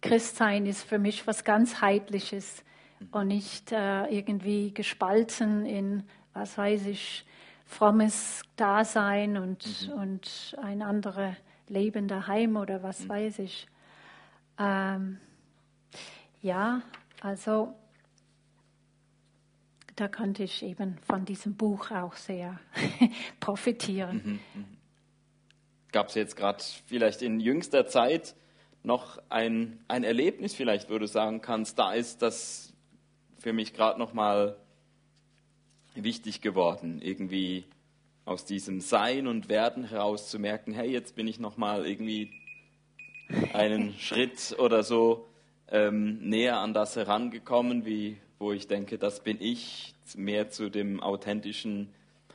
Christsein 0.00 0.66
ist 0.66 0.82
für 0.82 0.98
mich 0.98 1.26
was 1.26 1.44
ganzheitliches 1.44 2.64
und 3.12 3.28
nicht 3.28 3.72
äh, 3.72 4.06
irgendwie 4.06 4.72
gespalten 4.72 5.64
in, 5.66 6.02
was 6.32 6.58
weiß 6.58 6.86
ich, 6.86 7.24
frommes 7.64 8.42
Dasein 8.56 9.36
und, 9.36 9.88
mhm. 9.88 9.94
und 9.94 10.56
ein 10.62 10.82
anderes 10.82 11.34
Leben 11.68 12.08
daheim 12.08 12.56
oder 12.56 12.82
was 12.82 13.00
mhm. 13.00 13.08
weiß 13.08 13.38
ich. 13.40 13.66
Ähm, 14.58 15.18
ja, 16.40 16.82
also 17.20 17.74
da 19.96 20.08
konnte 20.08 20.44
ich 20.44 20.62
eben 20.62 20.98
von 21.06 21.24
diesem 21.24 21.56
Buch 21.56 21.90
auch 21.90 22.14
sehr 22.14 22.60
profitieren. 23.40 24.22
Mhm, 24.24 24.40
mhm. 24.54 24.64
Gab 25.90 26.08
es 26.08 26.14
jetzt 26.14 26.36
gerade 26.36 26.62
vielleicht 26.86 27.22
in 27.22 27.40
jüngster 27.40 27.86
Zeit 27.86 28.34
noch 28.82 29.20
ein, 29.30 29.78
ein 29.88 30.04
Erlebnis, 30.04 30.54
vielleicht, 30.54 30.90
wo 30.90 30.98
du 30.98 31.06
sagen 31.06 31.40
kannst, 31.40 31.78
da 31.78 31.92
ist 31.92 32.20
das 32.22 32.74
für 33.38 33.52
mich 33.52 33.72
gerade 33.72 33.98
nochmal 33.98 34.56
wichtig 35.94 36.42
geworden, 36.42 37.00
irgendwie 37.00 37.64
aus 38.26 38.44
diesem 38.44 38.80
Sein 38.80 39.26
und 39.26 39.48
Werden 39.48 39.84
heraus 39.84 40.28
zu 40.28 40.38
merken, 40.38 40.74
hey, 40.74 40.90
jetzt 40.90 41.16
bin 41.16 41.26
ich 41.26 41.38
nochmal 41.38 41.86
irgendwie 41.86 42.32
einen 43.54 43.94
Schritt 43.98 44.56
oder 44.58 44.82
so 44.82 45.26
ähm, 45.68 46.18
näher 46.28 46.58
an 46.58 46.74
das 46.74 46.96
herangekommen, 46.96 47.86
wie, 47.86 48.18
wo 48.38 48.52
ich 48.52 48.68
denke, 48.68 48.98
das 48.98 49.22
bin 49.22 49.38
ich, 49.40 49.94
mehr 50.16 50.50
zu 50.50 50.70
dem 50.70 51.00
authentischen, 51.00 51.92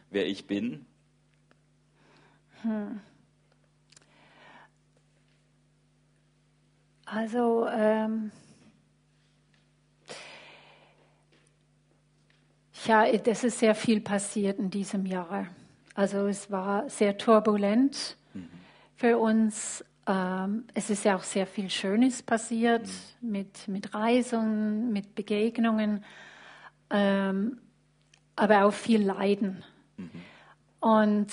wer 0.10 0.28
ich 0.28 0.46
bin. 0.48 0.86
Hm. 2.64 3.00
Also 7.06 7.68
ähm, 7.68 8.32
Ja, 12.86 13.06
es 13.06 13.44
ist 13.44 13.60
sehr 13.60 13.76
viel 13.76 14.02
passiert 14.02 14.58
in 14.58 14.72
diesem 14.72 15.06
Jahr. 15.06 15.48
Also 15.94 16.26
es 16.26 16.50
war 16.50 16.90
sehr 16.90 17.18
turbulent 17.18 18.18
mhm. 18.34 18.50
für 18.96 19.20
uns, 19.20 19.86
Ähm, 20.08 20.66
es 20.74 20.90
ist 20.90 21.06
ja 21.06 21.16
auch 21.16 21.24
sehr 21.24 21.46
viel 21.46 21.70
Schönes 21.70 22.24
passiert 22.24 22.88
mhm. 23.22 23.32
mit, 23.32 23.68
mit 23.68 23.94
Reisen, 23.94 24.92
mit 24.92 25.16
Begegnungen, 25.16 26.04
ähm, 26.90 27.60
aber 28.36 28.66
auch 28.66 28.74
viel 28.74 29.04
Leiden. 29.04 29.64
Mhm. 29.98 30.10
Und 30.80 31.32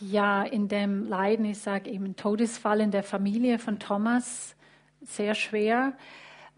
ja, 0.00 0.42
in 0.42 0.66
dem 0.66 1.06
Leiden, 1.06 1.44
ich 1.44 1.58
sage 1.58 1.88
eben 1.90 2.16
Todesfall 2.16 2.80
in 2.80 2.90
der 2.90 3.04
Familie 3.04 3.60
von 3.60 3.78
Thomas, 3.78 4.56
sehr 5.02 5.36
schwer. 5.36 5.92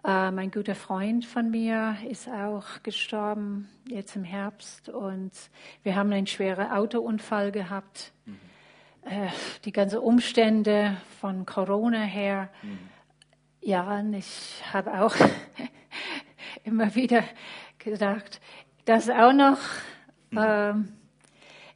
Äh, 0.05 0.31
mein 0.31 0.51
guter 0.51 0.75
Freund 0.75 1.27
von 1.27 1.51
mir 1.51 1.97
ist 2.09 2.29
auch 2.29 2.83
gestorben 2.83 3.69
jetzt 3.87 4.17
im 4.17 4.25
Herbst 4.25 4.89
und 4.89 5.31
wir 5.83 5.95
haben 5.95 6.11
einen 6.11 6.27
schweren 6.27 6.71
Autounfall 6.71 7.53
gehabt. 7.53 8.13
Mhm. 8.25 8.41
Äh, 9.05 9.29
die 9.65 9.73
ganzen 9.73 9.99
Umstände 9.99 10.97
von 11.21 11.45
Corona 11.45 12.03
her. 12.03 12.49
Mhm. 12.63 12.79
Ja, 13.61 13.99
und 13.99 14.15
ich 14.15 14.63
habe 14.73 15.01
auch 15.01 15.15
immer 16.65 16.95
wieder 16.95 17.25
gedacht, 17.79 18.41
das 18.85 19.11
auch 19.11 19.33
noch. 19.33 19.59
Mhm. 20.31 20.39
Ähm, 20.39 20.93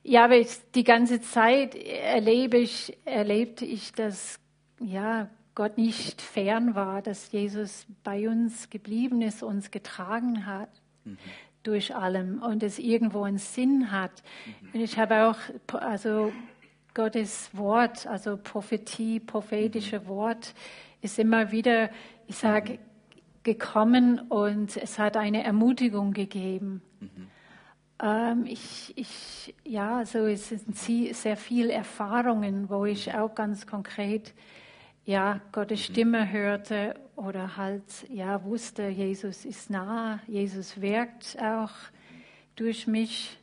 ja, 0.02 0.24
aber 0.24 0.36
ich, 0.36 0.48
die 0.74 0.84
ganze 0.84 1.20
Zeit 1.20 1.74
erlebe 1.74 2.58
ich, 2.58 2.96
erlebte 3.04 3.64
ich, 3.64 3.92
dass 3.92 4.38
ja, 4.80 5.28
Gott 5.56 5.78
nicht 5.78 6.20
fern 6.20 6.74
war, 6.74 7.02
dass 7.02 7.32
Jesus 7.32 7.86
bei 8.04 8.28
uns 8.28 8.70
geblieben 8.70 9.22
ist, 9.22 9.42
uns 9.42 9.70
getragen 9.70 10.46
hat 10.46 10.68
mhm. 11.04 11.18
durch 11.62 11.96
allem 11.96 12.42
und 12.42 12.62
es 12.62 12.78
irgendwo 12.78 13.24
einen 13.24 13.38
Sinn 13.38 13.90
hat. 13.90 14.22
Mhm. 14.44 14.70
Und 14.74 14.80
ich 14.80 14.98
habe 14.98 15.24
auch 15.24 15.38
also 15.72 16.32
Gottes 16.96 17.50
Wort, 17.52 18.06
also 18.06 18.38
Prophetie, 18.38 19.20
prophetische 19.20 20.00
mhm. 20.00 20.06
Wort, 20.06 20.54
ist 21.02 21.18
immer 21.18 21.52
wieder, 21.52 21.90
ich 22.26 22.36
sage, 22.36 22.72
mhm. 22.72 22.78
gekommen 23.42 24.18
und 24.30 24.78
es 24.78 24.98
hat 24.98 25.18
eine 25.18 25.44
Ermutigung 25.44 26.12
gegeben. 26.14 26.80
Mhm. 27.00 27.26
Ähm, 28.02 28.46
ich, 28.46 28.94
ich, 28.96 29.54
ja, 29.62 29.98
also 29.98 30.20
es 30.20 30.48
sind 30.48 30.74
sehr 30.74 31.36
viele 31.36 31.74
Erfahrungen, 31.74 32.70
wo 32.70 32.86
ich 32.86 33.12
auch 33.12 33.34
ganz 33.34 33.66
konkret 33.66 34.32
ja, 35.04 35.42
Gottes 35.52 35.84
Stimme 35.84 36.32
hörte 36.32 36.94
oder 37.14 37.58
halt 37.58 38.08
ja 38.08 38.42
wusste, 38.42 38.88
Jesus 38.88 39.44
ist 39.44 39.68
nah, 39.68 40.20
Jesus 40.26 40.80
wirkt 40.80 41.36
auch 41.42 41.72
durch 42.54 42.86
mich 42.86 43.38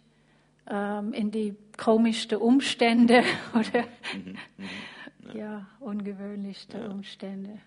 ähm, 0.68 1.14
in 1.14 1.30
die 1.30 1.56
komischsten 1.78 2.38
Umstände 2.38 3.24
oder 3.54 3.86
mhm, 4.14 4.38
mhm, 4.58 5.38
ja. 5.38 5.68
ungewöhnlichste 5.80 6.78
ja. 6.80 6.90
Umstände. 6.90 7.60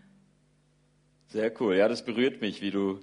Sehr 1.29 1.53
cool. 1.61 1.77
Ja, 1.77 1.89
das 1.89 2.05
berührt 2.05 2.41
mich, 2.41 2.63
wie 2.63 2.71
du 2.71 3.01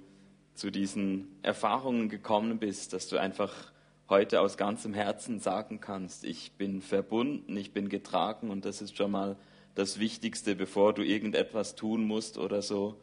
zu 0.54 0.70
diesen 0.70 1.38
Erfahrungen 1.42 2.08
gekommen 2.08 2.58
bist, 2.58 2.92
dass 2.92 3.08
du 3.08 3.18
einfach 3.18 3.72
heute 4.08 4.40
aus 4.40 4.56
ganzem 4.56 4.94
Herzen 4.94 5.40
sagen 5.40 5.80
kannst, 5.80 6.24
ich 6.24 6.52
bin 6.52 6.80
verbunden, 6.80 7.56
ich 7.56 7.72
bin 7.72 7.88
getragen 7.88 8.50
und 8.50 8.64
das 8.64 8.82
ist 8.82 8.96
schon 8.96 9.10
mal 9.10 9.36
das 9.74 9.98
Wichtigste, 9.98 10.54
bevor 10.54 10.92
du 10.92 11.02
irgendetwas 11.02 11.74
tun 11.74 12.04
musst 12.04 12.38
oder 12.38 12.62
so. 12.62 13.00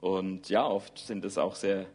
Und 0.00 0.48
ja, 0.48 0.66
oft 0.66 0.98
sind 0.98 1.24
es 1.24 1.38
auch 1.38 1.54
sehr 1.54 1.86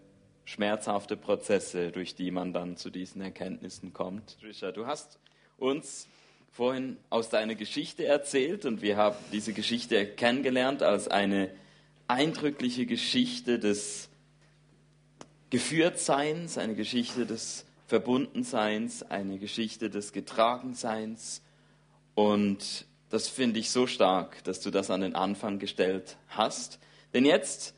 schmerzhafte 0.46 1.18
Prozesse, 1.18 1.92
durch 1.92 2.16
die 2.16 2.32
man 2.32 2.54
dann 2.54 2.78
zu 2.78 2.92
diesen 2.92 3.22
Erkenntnissen 3.22 3.94
kommt. 3.94 4.40
Trisha, 4.40 4.72
du 4.72 4.86
hast 4.86 5.20
uns 5.58 6.08
vorhin 6.52 6.98
aus 7.10 7.30
deiner 7.30 7.56
Geschichte 7.56 8.06
erzählt 8.06 8.66
und 8.66 8.82
wir 8.82 8.98
haben 8.98 9.18
diese 9.32 9.54
Geschichte 9.54 10.06
kennengelernt 10.06 10.84
als 10.84 11.08
eine 11.08 11.50
eindrückliche 12.08 12.86
Geschichte 12.86 13.60
des 13.60 14.10
Geführtseins, 15.50 16.58
eine 16.58 16.76
Geschichte 16.76 17.26
des 17.26 17.66
Verbundenseins, 17.88 19.04
eine 19.04 19.38
Geschichte 19.38 19.90
des 19.90 20.12
Getragenseins. 20.12 21.42
Und 22.16 22.86
das 23.10 23.27
finde 23.27 23.60
ich 23.60 23.70
so 23.70 23.86
stark, 23.88 24.44
dass 24.44 24.60
du 24.62 24.72
das 24.72 24.90
an 24.90 25.01
den 25.01 25.16
Anfang 25.16 25.60
gestellt 25.60 26.18
hast. 26.29 26.79
Denn 27.14 27.25
jetzt 27.25 27.75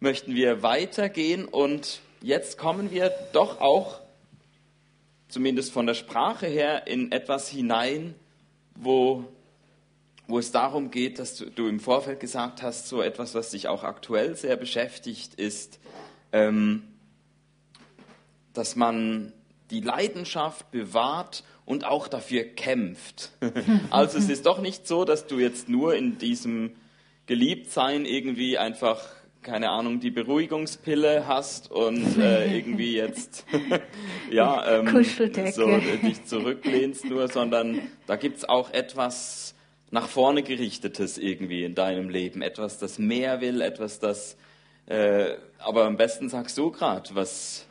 möchten 0.00 0.34
wir 0.34 0.62
weitergehen 0.62 1.44
und 1.44 2.00
jetzt 2.20 2.58
kommen 2.58 2.90
wir 2.90 3.10
doch 3.32 3.60
auch, 3.60 4.00
zumindest 5.28 5.72
von 5.72 5.86
der 5.86 5.94
Sprache 5.94 6.46
her, 6.46 6.86
in 6.86 7.12
etwas 7.12 7.48
hinein, 7.48 8.14
wo, 8.74 9.24
wo 10.26 10.38
es 10.38 10.52
darum 10.52 10.90
geht, 10.90 11.18
dass 11.18 11.36
du, 11.36 11.50
du 11.50 11.68
im 11.68 11.80
Vorfeld 11.80 12.20
gesagt 12.20 12.62
hast, 12.62 12.88
so 12.88 13.02
etwas, 13.02 13.34
was 13.34 13.50
dich 13.50 13.68
auch 13.68 13.84
aktuell 13.84 14.36
sehr 14.36 14.56
beschäftigt, 14.56 15.34
ist, 15.34 15.78
ähm, 16.32 16.82
dass 18.52 18.76
man 18.76 19.32
die 19.70 19.80
Leidenschaft 19.80 20.70
bewahrt 20.70 21.44
und 21.64 21.84
auch 21.84 22.08
dafür 22.08 22.44
kämpft. 22.44 23.30
Also 23.90 24.18
es 24.18 24.28
ist 24.28 24.46
doch 24.46 24.60
nicht 24.60 24.86
so, 24.86 25.04
dass 25.04 25.26
du 25.26 25.38
jetzt 25.38 25.68
nur 25.68 25.94
in 25.94 26.18
diesem 26.18 26.72
Geliebtsein 27.26 28.06
irgendwie 28.06 28.56
einfach 28.56 29.06
keine 29.42 29.70
Ahnung, 29.70 30.00
die 30.00 30.10
Beruhigungspille 30.10 31.26
hast 31.26 31.70
und 31.70 32.18
äh, 32.18 32.56
irgendwie 32.58 32.94
jetzt 32.94 33.44
ja, 34.30 34.80
ähm, 34.80 35.04
so 35.52 35.68
äh, 35.68 35.96
dich 35.98 36.24
zurücklehnst 36.24 37.06
nur, 37.06 37.28
sondern 37.28 37.80
da 38.06 38.16
gibt 38.16 38.38
es 38.38 38.48
auch 38.48 38.72
etwas 38.72 39.54
nach 39.90 40.08
vorne 40.08 40.42
gerichtetes 40.42 41.18
irgendwie 41.18 41.64
in 41.64 41.74
deinem 41.74 42.10
Leben, 42.10 42.42
etwas, 42.42 42.78
das 42.78 42.98
mehr 42.98 43.40
will, 43.40 43.60
etwas, 43.62 43.98
das, 44.00 44.36
äh, 44.86 45.36
aber 45.58 45.86
am 45.86 45.96
besten 45.96 46.28
sagst 46.28 46.58
du 46.58 46.70
gerade, 46.70 47.14
was, 47.14 47.66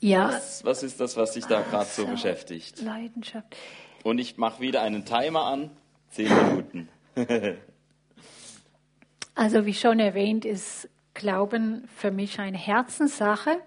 ja. 0.00 0.28
was, 0.28 0.64
was 0.64 0.82
ist 0.82 1.00
das, 1.00 1.16
was 1.16 1.32
dich 1.32 1.44
da 1.46 1.60
gerade 1.60 1.88
so 1.90 2.06
beschäftigt? 2.06 2.80
Leidenschaft. 2.80 3.56
Und 4.02 4.18
ich 4.18 4.38
mache 4.38 4.62
wieder 4.62 4.80
einen 4.82 5.04
Timer 5.04 5.44
an, 5.44 5.70
zehn 6.10 6.28
Minuten. 6.28 6.88
Also 9.34 9.64
wie 9.66 9.74
schon 9.74 10.00
erwähnt, 10.00 10.44
ist 10.44 10.88
Glauben 11.14 11.88
für 11.96 12.10
mich 12.10 12.38
eine 12.38 12.58
Herzenssache. 12.58 13.60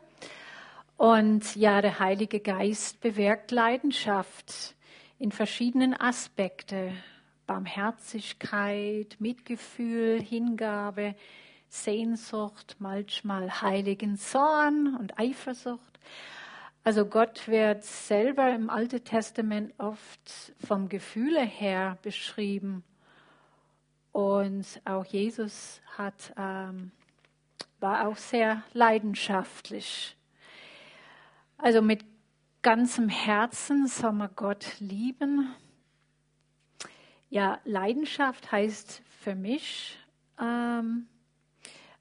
Und 0.98 1.56
ja, 1.56 1.82
der 1.82 2.00
Heilige 2.00 2.40
Geist 2.40 3.02
bewirkt 3.02 3.52
Leidenschaft 3.52 4.76
in 5.20 5.32
verschiedenen 5.32 6.00
Aspekten. 6.00 6.98
Barmherzigkeit, 7.46 9.18
Mitgefühl, 9.20 10.22
Hingabe, 10.22 11.16
Sehnsucht, 11.68 12.78
manchmal 12.80 13.62
heiligen 13.62 14.18
Zorn 14.18 14.96
und 14.96 15.20
Eifersucht. 15.20 16.00
Also 16.86 17.06
Gott 17.06 17.48
wird 17.48 17.84
selber 17.84 18.54
im 18.54 18.70
Alten 18.70 19.04
Testament 19.04 19.74
oft 19.78 20.54
vom 20.66 20.88
Gefühle 20.88 21.42
her 21.42 21.98
beschrieben 22.02 22.84
und 24.14 24.66
auch 24.86 25.04
Jesus 25.04 25.82
hat, 25.98 26.34
ähm, 26.38 26.92
war 27.82 28.08
auch 28.08 28.16
sehr 28.16 28.64
leidenschaftlich. 28.72 30.16
Also 31.58 31.82
mit 31.82 32.06
ganzem 32.62 33.10
Herzen 33.10 33.88
soll 33.88 34.14
man 34.14 34.30
Gott 34.36 34.80
lieben. 34.80 35.54
Ja, 37.30 37.60
Leidenschaft 37.66 38.52
heißt 38.52 39.02
für 39.20 39.36
mich 39.36 39.98
ähm, 40.40 41.08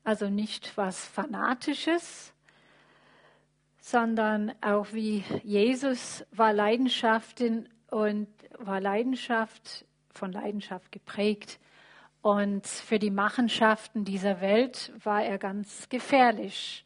also 0.04 0.28
nicht 0.28 0.76
was 0.76 1.04
Fanatisches, 1.06 2.32
sondern 3.80 4.52
auch 4.60 4.92
wie 4.92 5.24
Jesus 5.42 6.24
war 6.30 6.52
Leidenschaft 6.52 7.42
und 7.90 8.28
war 8.58 8.80
Leidenschaft 8.80 9.84
von 10.10 10.32
Leidenschaft 10.32 10.92
geprägt. 10.92 11.58
Und 12.22 12.68
für 12.68 13.00
die 13.00 13.10
Machenschaften 13.10 14.04
dieser 14.04 14.40
Welt 14.40 14.92
war 15.02 15.24
er 15.24 15.38
ganz 15.38 15.88
gefährlich. 15.88 16.84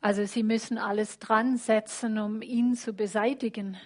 Also 0.00 0.24
sie 0.24 0.42
müssen 0.42 0.78
alles 0.78 1.20
dran 1.20 1.56
setzen, 1.56 2.18
um 2.18 2.42
ihn 2.42 2.74
zu 2.74 2.92
beseitigen. 2.92 3.76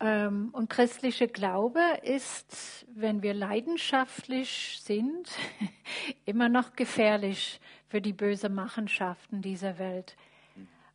Ähm, 0.00 0.50
und 0.52 0.68
christlicher 0.68 1.28
Glaube 1.28 1.80
ist, 2.02 2.84
wenn 2.94 3.22
wir 3.22 3.32
leidenschaftlich 3.32 4.80
sind, 4.82 5.30
immer 6.24 6.48
noch 6.48 6.74
gefährlich 6.74 7.60
für 7.86 8.00
die 8.00 8.12
bösen 8.12 8.54
Machenschaften 8.54 9.40
dieser 9.40 9.78
Welt. 9.78 10.16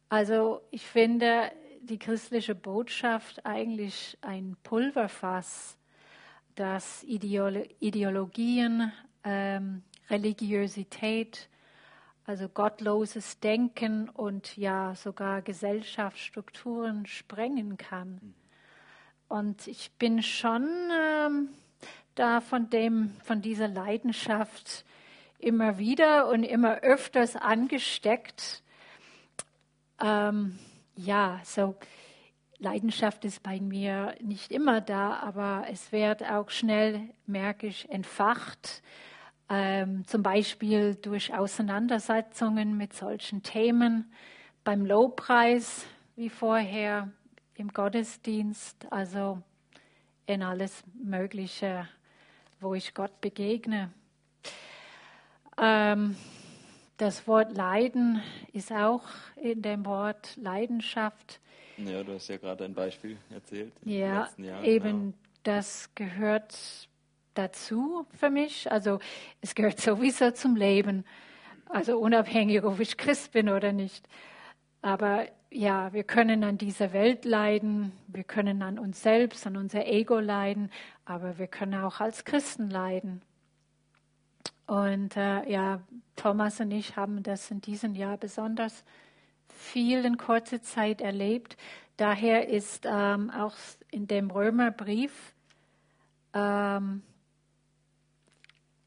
Also 0.09 0.61
ich 0.69 0.85
finde 0.85 1.49
die 1.81 1.97
christliche 1.97 2.55
Botschaft 2.55 3.45
eigentlich 3.45 4.17
ein 4.21 4.55
Pulverfass 4.63 5.77
dass 6.55 7.03
Ideologien, 7.03 8.91
ähm, 9.23 9.83
Religiosität, 10.09 11.49
also 12.25 12.47
gottloses 12.47 13.39
Denken 13.39 14.09
und 14.09 14.55
ja 14.55 14.95
sogar 14.95 15.41
Gesellschaftsstrukturen 15.41 17.05
sprengen 17.05 17.77
kann. 17.77 18.33
Und 19.27 19.67
ich 19.67 19.91
bin 19.97 20.21
schon 20.21 20.67
ähm, 20.91 21.49
da 22.15 22.39
von 22.39 22.69
dem, 22.69 23.11
von 23.23 23.41
dieser 23.41 23.67
Leidenschaft 23.67 24.85
immer 25.39 25.77
wieder 25.77 26.29
und 26.29 26.43
immer 26.43 26.77
öfters 26.77 27.35
angesteckt. 27.35 28.63
Ähm, 29.99 30.57
ja, 30.95 31.41
so 31.43 31.75
Leidenschaft 32.59 33.25
ist 33.25 33.43
bei 33.43 33.59
mir 33.59 34.15
nicht 34.21 34.51
immer 34.51 34.81
da, 34.81 35.17
aber 35.17 35.65
es 35.69 35.91
wird 35.91 36.23
auch 36.23 36.49
schnell, 36.49 37.09
merke 37.25 37.67
ich, 37.67 37.89
entfacht. 37.89 38.81
Ähm, 39.49 40.05
zum 40.07 40.23
Beispiel 40.23 40.95
durch 40.95 41.33
Auseinandersetzungen 41.33 42.77
mit 42.77 42.93
solchen 42.93 43.43
Themen, 43.43 44.11
beim 44.63 44.85
Lobpreis 44.85 45.85
wie 46.15 46.29
vorher, 46.29 47.11
im 47.55 47.69
Gottesdienst, 47.69 48.91
also 48.91 49.41
in 50.25 50.41
alles 50.41 50.83
Mögliche, 50.93 51.87
wo 52.59 52.73
ich 52.73 52.93
Gott 52.93 53.21
begegne. 53.21 53.91
Ähm, 55.57 56.15
das 56.97 57.27
Wort 57.27 57.55
Leiden 57.55 58.21
ist 58.53 58.71
auch 58.71 59.03
in 59.35 59.61
dem 59.61 59.85
Wort 59.85 60.35
Leidenschaft. 60.37 61.39
Ja, 61.77 62.03
du 62.03 62.13
hast 62.13 62.27
ja 62.27 62.37
gerade 62.37 62.65
ein 62.65 62.73
Beispiel 62.73 63.17
erzählt. 63.29 63.73
Ja, 63.83 64.29
eben 64.63 64.99
genau. 64.99 65.13
das 65.43 65.89
gehört 65.95 66.87
dazu 67.33 68.05
für 68.17 68.29
mich. 68.29 68.71
Also 68.71 68.99
es 69.41 69.55
gehört 69.55 69.79
sowieso 69.79 70.31
zum 70.31 70.55
Leben. 70.55 71.05
Also 71.67 71.97
unabhängig, 71.97 72.63
ob 72.63 72.79
ich 72.79 72.97
Christ 72.97 73.31
bin 73.31 73.49
oder 73.49 73.71
nicht. 73.71 74.07
Aber 74.81 75.25
ja, 75.49 75.93
wir 75.93 76.03
können 76.03 76.43
an 76.43 76.57
dieser 76.57 76.93
Welt 76.93 77.25
leiden, 77.25 77.91
wir 78.07 78.23
können 78.23 78.61
an 78.61 78.77
uns 78.77 79.01
selbst, 79.01 79.47
an 79.47 79.55
unser 79.55 79.87
Ego 79.87 80.19
leiden, 80.19 80.71
aber 81.05 81.37
wir 81.37 81.47
können 81.47 81.81
auch 81.83 81.99
als 81.99 82.25
Christen 82.25 82.69
leiden. 82.69 83.21
Und 84.67 85.15
äh, 85.15 85.49
ja, 85.49 85.81
Thomas 86.15 86.59
und 86.59 86.71
ich 86.71 86.95
haben 86.95 87.23
das 87.23 87.51
in 87.51 87.61
diesem 87.61 87.95
Jahr 87.95 88.17
besonders 88.17 88.83
viel 89.49 90.05
in 90.05 90.17
kurzer 90.17 90.61
Zeit 90.61 91.01
erlebt. 91.01 91.57
Daher 91.97 92.49
ist 92.49 92.85
ähm, 92.85 93.29
auch 93.31 93.55
in 93.91 94.07
dem 94.07 94.31
Römerbrief, 94.31 95.33
ähm, 96.33 97.03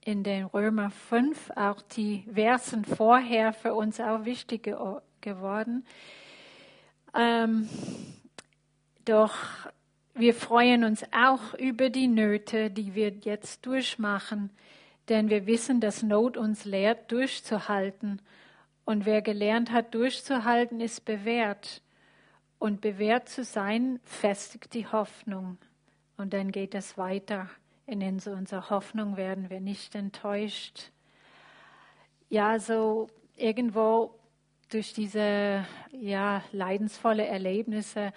in 0.05 0.23
den 0.23 0.45
Römer 0.45 0.91
5, 0.91 1.51
auch 1.57 1.83
die 1.83 2.25
Versen 2.33 2.85
vorher 2.85 3.53
für 3.53 3.75
uns 3.75 4.01
auch 4.01 4.25
wichtig 4.25 4.65
ge 4.65 4.77
geworden. 5.21 5.85
Ähm, 7.15 7.69
doch 9.05 9.35
wir 10.15 10.35
freuen 10.35 10.85
uns 10.85 11.05
auch 11.13 11.55
über 11.55 11.91
die 11.91 12.07
Nöte, 12.07 12.71
die 12.71 12.95
wir 12.95 13.11
jetzt 13.11 13.67
durchmachen 13.67 14.51
denn 15.09 15.31
wir 15.31 15.47
wissen, 15.47 15.81
dass 15.81 16.03
Not 16.03 16.37
uns 16.37 16.65
lehrt, 16.65 17.11
durchzuhalten. 17.13 18.21
Und 18.87 19.05
wer 19.05 19.21
gelernt 19.21 19.73
hat, 19.73 19.95
durchzuhalten, 19.95 20.81
ist 20.81 21.05
bewährt. 21.05 21.83
Und 22.61 22.81
bewährt 22.81 23.29
zu 23.29 23.43
sein, 23.43 23.99
festigt 24.05 24.73
die 24.75 24.87
Hoffnung. 24.87 25.59
Und 26.17 26.33
dann 26.33 26.53
geht 26.53 26.75
es 26.75 26.97
weiter. 26.97 27.51
In 27.87 28.01
unserer 28.01 28.71
Hoffnung 28.71 29.17
werden 29.17 29.51
wir 29.51 29.61
nicht 29.61 29.97
enttäuscht. 29.97 30.93
Ja, 32.29 32.61
so 32.61 33.09
irgendwo 33.37 34.15
durch 34.71 34.93
diese 34.95 35.67
ja, 35.91 36.43
leidensvolle 36.53 37.27
Erlebnisse 37.27 38.13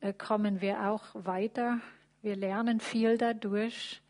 äh, 0.00 0.12
kommen 0.12 0.60
wir 0.60 0.90
auch 0.90 1.04
weiter. 1.14 1.80
Wir 2.20 2.36
lernen 2.36 2.78
viel 2.78 3.16
dadurch. 3.16 4.02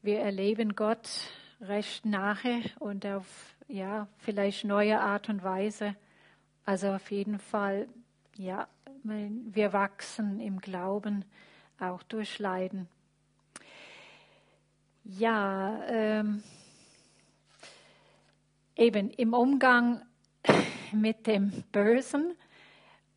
Wir 0.00 0.20
erleben 0.20 0.74
Gott 0.74 1.08
recht 1.60 2.06
nahe 2.06 2.62
und 2.78 3.04
auf 3.04 3.55
ja, 3.68 4.08
vielleicht 4.18 4.64
neue 4.64 5.00
Art 5.00 5.28
und 5.28 5.42
Weise. 5.42 5.94
Also 6.64 6.92
auf 6.92 7.10
jeden 7.10 7.38
Fall, 7.38 7.88
ja, 8.36 8.68
wir 9.02 9.72
wachsen 9.72 10.40
im 10.40 10.60
Glauben 10.60 11.24
auch 11.78 12.02
durch 12.04 12.38
Leiden. 12.38 12.88
Ja, 15.04 15.80
ähm, 15.86 16.42
eben 18.74 19.10
im 19.10 19.34
Umgang 19.34 20.02
mit 20.92 21.26
dem 21.26 21.52
Bösen, 21.70 22.34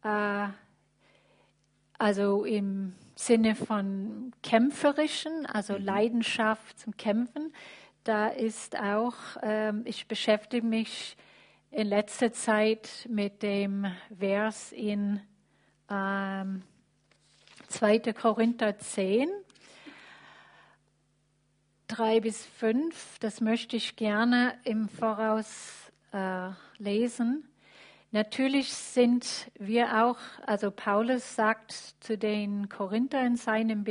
äh, 0.03 0.47
also 1.97 2.45
im 2.45 2.93
Sinne 3.15 3.55
von 3.55 4.31
kämpferischen, 4.43 5.45
also 5.45 5.73
mhm. 5.73 5.85
Leidenschaft 5.85 6.79
zum 6.79 6.95
Kämpfen, 6.95 7.53
da 8.03 8.27
ist 8.27 8.77
auch, 8.77 9.13
ähm, 9.41 9.83
ich 9.85 10.07
beschäftige 10.07 10.65
mich 10.65 11.17
in 11.71 11.87
letzter 11.87 12.33
Zeit 12.33 13.07
mit 13.09 13.43
dem 13.43 13.85
Vers 14.17 14.71
in 14.71 15.21
ähm, 15.89 16.63
2. 17.67 17.99
Korinther 18.13 18.77
10, 18.77 19.29
3 21.87 22.19
bis 22.21 22.45
5. 22.45 23.19
Das 23.19 23.41
möchte 23.41 23.75
ich 23.75 23.95
gerne 23.95 24.57
im 24.63 24.89
Voraus 24.89 25.91
äh, 26.11 26.49
lesen. 26.77 27.47
Natürlich 28.11 28.73
sind 28.73 29.51
wir 29.59 30.03
auch, 30.03 30.17
also 30.47 30.71
Paulus 30.71 31.35
sagt 31.35 31.71
zu 31.99 32.17
den 32.17 32.67
Korinther 32.67 33.23
in 33.23 33.35
seinem 33.35 33.85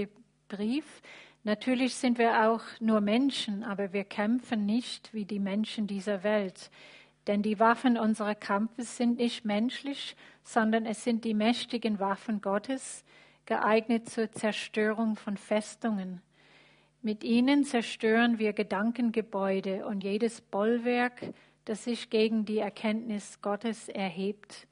Brief, 0.49 1.03
Natürlich 1.44 1.94
sind 1.94 2.18
wir 2.18 2.48
auch 2.48 2.62
nur 2.81 3.01
Menschen, 3.01 3.64
aber 3.64 3.92
wir 3.92 4.05
kämpfen 4.05 4.66
nicht 4.66 5.12
wie 5.14 5.24
die 5.24 5.38
Menschen 5.38 5.87
dieser 5.87 6.22
Welt. 6.22 6.70
Denn 7.27 7.42
die 7.42 7.59
Waffen 7.59 7.96
unserer 7.98 8.35
Kampfes 8.35 8.96
sind 8.96 9.18
nicht 9.18 9.44
menschlich, 9.44 10.16
sondern 10.42 10.87
es 10.87 11.05
sind 11.05 11.24
die 11.24 11.35
mächtigen 11.35 12.01
Waffen 12.01 12.40
Gottes, 12.40 13.05
geeignet 13.46 14.09
zur 14.09 14.31
Zerstörung 14.33 15.16
von 15.16 15.37
Festungen. 15.37 16.22
Mit 17.01 17.22
ihnen 17.22 17.64
zerstören 17.64 18.38
wir 18.38 18.53
Gedankengebäude 18.53 19.87
und 19.87 20.05
jedes 20.05 20.40
Bollwerk, 20.40 21.33
das 21.64 21.85
sich 21.85 22.11
gegen 22.11 22.44
die 22.44 22.59
Erkenntnis 22.59 23.40
Gottes 23.40 23.88
erhebt. 23.88 24.66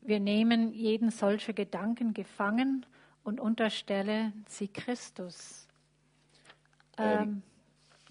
Wir 0.00 0.20
nehmen 0.20 0.72
jeden 0.72 1.10
solcher 1.10 1.52
Gedanken 1.52 2.14
gefangen 2.14 2.86
und 3.24 3.40
unterstellen 3.40 4.44
sie 4.46 4.68
Christus. 4.68 5.63
Ähm, 6.98 7.20
ähm, 7.22 7.42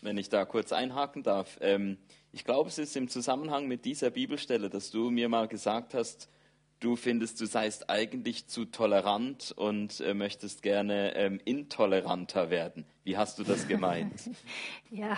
wenn 0.01 0.17
ich 0.17 0.29
da 0.29 0.45
kurz 0.45 0.73
einhaken 0.73 1.23
darf. 1.23 1.57
Ähm, 1.61 1.97
ich 2.31 2.43
glaube, 2.43 2.69
es 2.69 2.77
ist 2.77 2.95
im 2.95 3.07
Zusammenhang 3.07 3.67
mit 3.67 3.85
dieser 3.85 4.09
Bibelstelle, 4.09 4.69
dass 4.69 4.91
du 4.91 5.09
mir 5.09 5.29
mal 5.29 5.47
gesagt 5.47 5.93
hast, 5.93 6.29
du 6.79 6.95
findest, 6.95 7.39
du 7.39 7.45
seist 7.45 7.89
eigentlich 7.89 8.47
zu 8.47 8.65
tolerant 8.65 9.53
und 9.55 10.01
äh, 10.01 10.13
möchtest 10.13 10.61
gerne 10.61 11.15
ähm, 11.15 11.39
intoleranter 11.45 12.49
werden. 12.49 12.85
Wie 13.03 13.17
hast 13.17 13.39
du 13.39 13.43
das 13.43 13.67
gemeint? 13.67 14.29
ja, 14.89 15.17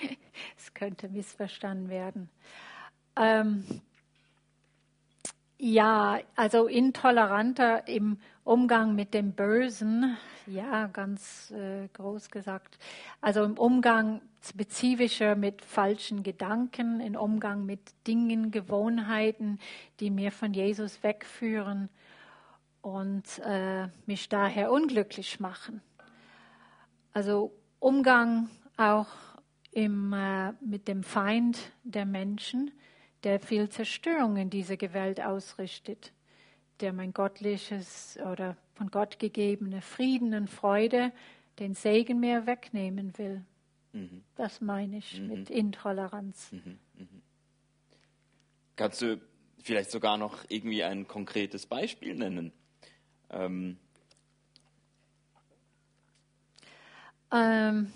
es 0.58 0.74
könnte 0.74 1.08
missverstanden 1.08 1.88
werden. 1.88 2.28
Ähm, 3.16 3.64
ja, 5.58 6.18
also 6.34 6.66
intoleranter 6.66 7.86
im 7.86 8.18
Umgang 8.42 8.94
mit 8.94 9.14
dem 9.14 9.32
Bösen, 9.32 10.16
ja, 10.46 10.86
ganz 10.88 11.50
äh, 11.50 11.88
groß 11.92 12.30
gesagt. 12.30 12.78
Also 13.20 13.44
im 13.44 13.58
Umgang 13.58 14.20
spezifischer 14.42 15.36
mit 15.36 15.64
falschen 15.64 16.22
Gedanken, 16.22 17.00
im 17.00 17.16
Umgang 17.16 17.64
mit 17.66 17.80
Dingen, 18.06 18.50
Gewohnheiten, 18.50 19.58
die 20.00 20.10
mir 20.10 20.32
von 20.32 20.52
Jesus 20.52 21.02
wegführen 21.02 21.88
und 22.82 23.38
äh, 23.44 23.88
mich 24.06 24.28
daher 24.28 24.70
unglücklich 24.70 25.40
machen. 25.40 25.80
Also 27.12 27.52
Umgang 27.80 28.50
auch 28.76 29.08
im, 29.72 30.12
äh, 30.12 30.52
mit 30.60 30.88
dem 30.88 31.02
Feind 31.02 31.58
der 31.82 32.06
Menschen 32.06 32.70
der 33.24 33.40
viel 33.40 33.68
Zerstörung 33.68 34.36
in 34.36 34.50
dieser 34.50 34.76
Welt 34.92 35.20
ausrichtet, 35.20 36.12
der 36.80 36.92
mein 36.92 37.12
göttliches 37.12 38.18
oder 38.30 38.56
von 38.74 38.90
Gott 38.90 39.18
gegebene 39.18 39.80
Frieden 39.80 40.34
und 40.34 40.50
Freude, 40.50 41.12
den 41.58 41.74
Segen 41.74 42.20
mir 42.20 42.46
wegnehmen 42.46 43.16
will. 43.18 43.44
Mhm. 43.92 44.24
Das 44.36 44.60
meine 44.60 44.98
ich 44.98 45.20
mhm. 45.20 45.28
mit 45.28 45.50
Intoleranz. 45.50 46.52
Mhm. 46.52 46.78
mhm. 46.98 47.22
Kannst 48.76 49.02
du 49.02 49.20
vielleicht 49.62 49.92
sogar 49.92 50.18
noch 50.18 50.44
irgendwie 50.48 50.82
ein 50.82 51.06
konkretes 51.06 51.66
Beispiel 51.66 52.16
nennen? 52.16 52.52
Ähm. 53.30 53.78
Ähm, 57.30 57.92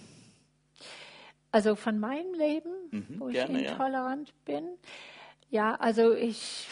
also 1.50 1.74
von 1.74 1.98
meinem 1.98 2.32
Leben, 2.34 2.70
mhm, 2.90 3.06
wo 3.18 3.28
ich 3.28 3.36
intolerant 3.36 4.28
ja. 4.28 4.60
bin. 4.60 4.68
Ja, 5.50 5.76
also 5.76 6.12
ich, 6.14 6.66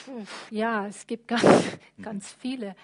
ja, 0.50 0.86
es 0.86 1.06
gibt 1.06 1.28
ganz, 1.28 1.78
ganz 2.02 2.32
viele. 2.32 2.76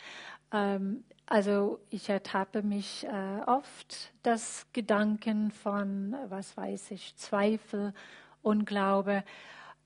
Ähm, 0.52 1.04
also 1.26 1.80
ich 1.90 2.08
ertappe 2.08 2.62
mich 2.62 3.04
äh, 3.06 3.40
oft, 3.46 4.12
dass 4.22 4.66
Gedanken 4.72 5.50
von, 5.50 6.14
was 6.28 6.56
weiß 6.56 6.90
ich, 6.92 7.14
Zweifel, 7.16 7.92
Unglaube. 8.42 9.22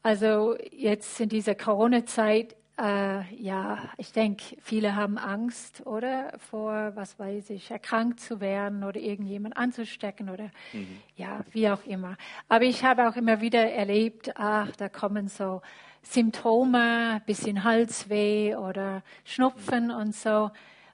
Also 0.02 0.56
jetzt 0.70 1.20
in 1.20 1.28
dieser 1.28 1.54
Corona-Zeit, 1.56 2.56
äh, 2.78 3.34
ja, 3.34 3.78
ich 3.96 4.12
denke, 4.12 4.56
viele 4.60 4.94
haben 4.94 5.16
Angst, 5.16 5.86
oder 5.86 6.32
vor, 6.50 6.92
was 6.94 7.18
weiß 7.18 7.50
ich, 7.50 7.70
erkrankt 7.70 8.20
zu 8.20 8.40
werden 8.40 8.84
oder 8.84 9.00
irgendjemand 9.00 9.56
anzustecken 9.56 10.28
oder 10.28 10.50
mhm. 10.72 11.00
ja, 11.16 11.40
wie 11.52 11.70
auch 11.70 11.84
immer. 11.86 12.16
Aber 12.48 12.64
ich 12.64 12.84
habe 12.84 13.08
auch 13.08 13.16
immer 13.16 13.40
wieder 13.40 13.70
erlebt, 13.70 14.32
ach, 14.36 14.70
da 14.76 14.88
kommen 14.88 15.28
so 15.28 15.62
Symptome, 16.02 17.22
bisschen 17.26 17.64
Halsweh 17.64 18.54
oder 18.54 19.02
Schnupfen 19.24 19.90
und 19.90 20.14
so. 20.14 20.50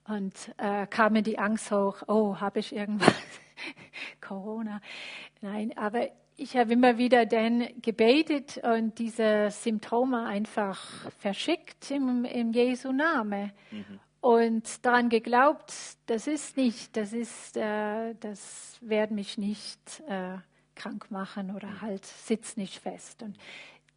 Und 0.07 0.35
äh, 0.59 0.87
kam 0.87 1.15
mir 1.15 1.23
die 1.23 1.39
Angst 1.39 1.71
hoch, 1.71 2.03
oh, 2.07 2.37
habe 2.41 2.61
ich 2.61 2.75
irgendwas? 2.75 3.15
Corona. 4.21 4.81
Nein, 5.41 5.77
aber 5.77 6.09
ich 6.43 6.57
habe 6.57 6.73
immer 6.73 6.99
wieder 6.99 7.25
dann 7.25 7.69
gebetet 7.81 8.59
und 8.65 8.99
diese 8.99 9.49
Symptome 9.51 10.27
einfach 10.27 10.81
verschickt 11.19 11.91
im, 11.91 12.25
im 12.25 12.53
Jesu 12.53 12.91
Name. 12.93 13.53
Mhm. 13.71 14.01
Und 14.21 14.85
daran 14.85 15.09
geglaubt, 15.09 15.73
das 16.07 16.27
ist 16.27 16.57
nicht, 16.57 16.97
das 16.97 17.13
ist, 17.13 17.57
äh, 17.57 18.15
das 18.21 18.77
wird 18.81 19.11
mich 19.11 19.39
nicht 19.39 20.03
äh, 20.09 20.39
krank 20.75 21.11
machen 21.11 21.55
oder 21.55 21.69
mhm. 21.69 21.81
halt 21.81 22.05
sitzt 22.05 22.57
nicht 22.57 22.79
fest. 22.79 23.23
Und 23.23 23.37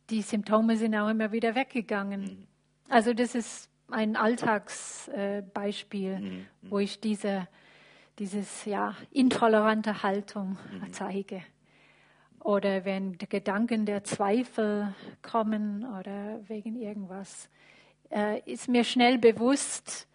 die 0.09 0.21
Symptome 0.21 0.77
sind 0.77 0.95
auch 0.95 1.09
immer 1.09 1.31
wieder 1.31 1.55
weggegangen. 1.55 2.21
Mhm. 2.21 2.47
Also 2.89 3.13
das 3.13 3.33
ist 3.35 3.69
ein 3.89 4.15
Alltagsbeispiel, 4.15 6.11
äh, 6.11 6.19
mhm. 6.19 6.47
wo 6.61 6.79
ich 6.79 6.99
diese 6.99 7.47
dieses 8.17 8.63
ja 8.63 8.95
intolerante 9.11 10.03
Haltung 10.03 10.57
mhm. 10.71 10.93
zeige. 10.93 11.43
Oder 12.45 12.85
wenn 12.85 13.17
Gedanken 13.17 13.87
der 13.87 14.03
Zweifel 14.03 14.93
kommen 15.23 15.83
oder 15.97 16.47
wegen 16.47 16.79
irgendwas, 16.79 17.49
äh, 18.11 18.39
ist 18.41 18.69
mir 18.69 18.83
schnell 18.83 19.17
bewusst, 19.17 20.07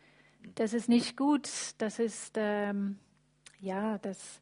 das 0.54 0.72
ist 0.72 0.88
nicht 0.88 1.16
gut, 1.16 1.50
das 1.78 1.98
ist 1.98 2.34
ähm, 2.36 3.00
ja, 3.58 3.98
das 3.98 4.40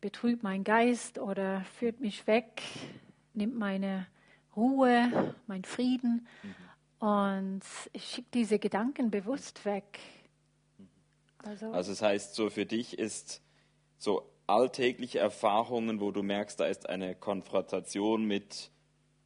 betrübt 0.00 0.44
meinen 0.44 0.62
Geist 0.62 1.18
oder 1.18 1.62
führt 1.76 1.98
mich 1.98 2.24
weg, 2.28 2.62
nimmt 3.34 3.58
meine 3.58 4.06
Ruhe, 4.54 5.34
meinen 5.48 5.64
Frieden. 5.64 6.28
Mhm. 7.00 7.08
Und 7.08 7.62
ich 7.92 8.04
schicke 8.04 8.28
diese 8.32 8.60
Gedanken 8.60 9.10
bewusst 9.10 9.64
weg. 9.64 9.98
Also, 11.38 11.72
also 11.72 11.90
das 11.90 12.00
heißt, 12.00 12.36
so 12.36 12.48
für 12.48 12.64
dich 12.64 12.96
ist 12.96 13.42
so 13.98 14.31
alltägliche 14.52 15.18
Erfahrungen, 15.18 16.00
wo 16.00 16.10
du 16.10 16.22
merkst, 16.22 16.60
da 16.60 16.66
ist 16.66 16.88
eine 16.88 17.14
Konfrontation 17.14 18.24
mit 18.24 18.70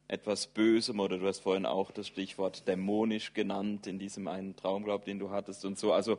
etwas 0.07 0.47
Bösem 0.47 0.99
oder 0.99 1.17
du 1.17 1.27
hast 1.27 1.39
vorhin 1.39 1.65
auch 1.65 1.91
das 1.91 2.07
Stichwort 2.07 2.67
dämonisch 2.67 3.33
genannt 3.33 3.87
in 3.87 3.99
diesem 3.99 4.27
einen 4.27 4.55
Traumglaub, 4.55 5.03
den 5.03 5.19
du 5.19 5.29
hattest 5.29 5.65
und 5.65 5.77
so. 5.77 5.91
Also 5.91 6.17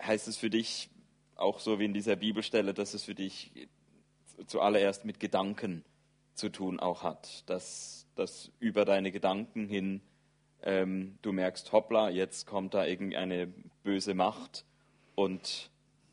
heißt 0.00 0.28
es 0.28 0.36
für 0.36 0.50
dich 0.50 0.90
auch 1.34 1.60
so 1.60 1.78
wie 1.78 1.86
in 1.86 1.94
dieser 1.94 2.16
Bibelstelle, 2.16 2.74
dass 2.74 2.92
es 2.92 3.04
für 3.04 3.14
dich 3.14 3.68
zuallererst 4.46 5.06
mit 5.06 5.18
Gedanken 5.18 5.84
zu 6.34 6.50
tun 6.50 6.78
auch 6.78 7.02
hat, 7.02 7.48
dass 7.48 8.06
das 8.16 8.50
über 8.58 8.84
deine 8.84 9.12
Gedanken 9.12 9.66
hin 9.66 10.02
ähm, 10.62 11.18
du 11.22 11.32
merkst, 11.32 11.72
hoppla, 11.72 12.10
jetzt 12.10 12.46
kommt 12.46 12.74
da 12.74 12.84
irgendeine 12.84 13.46
böse 13.82 14.12
Macht 14.12 14.66
und 15.14 15.69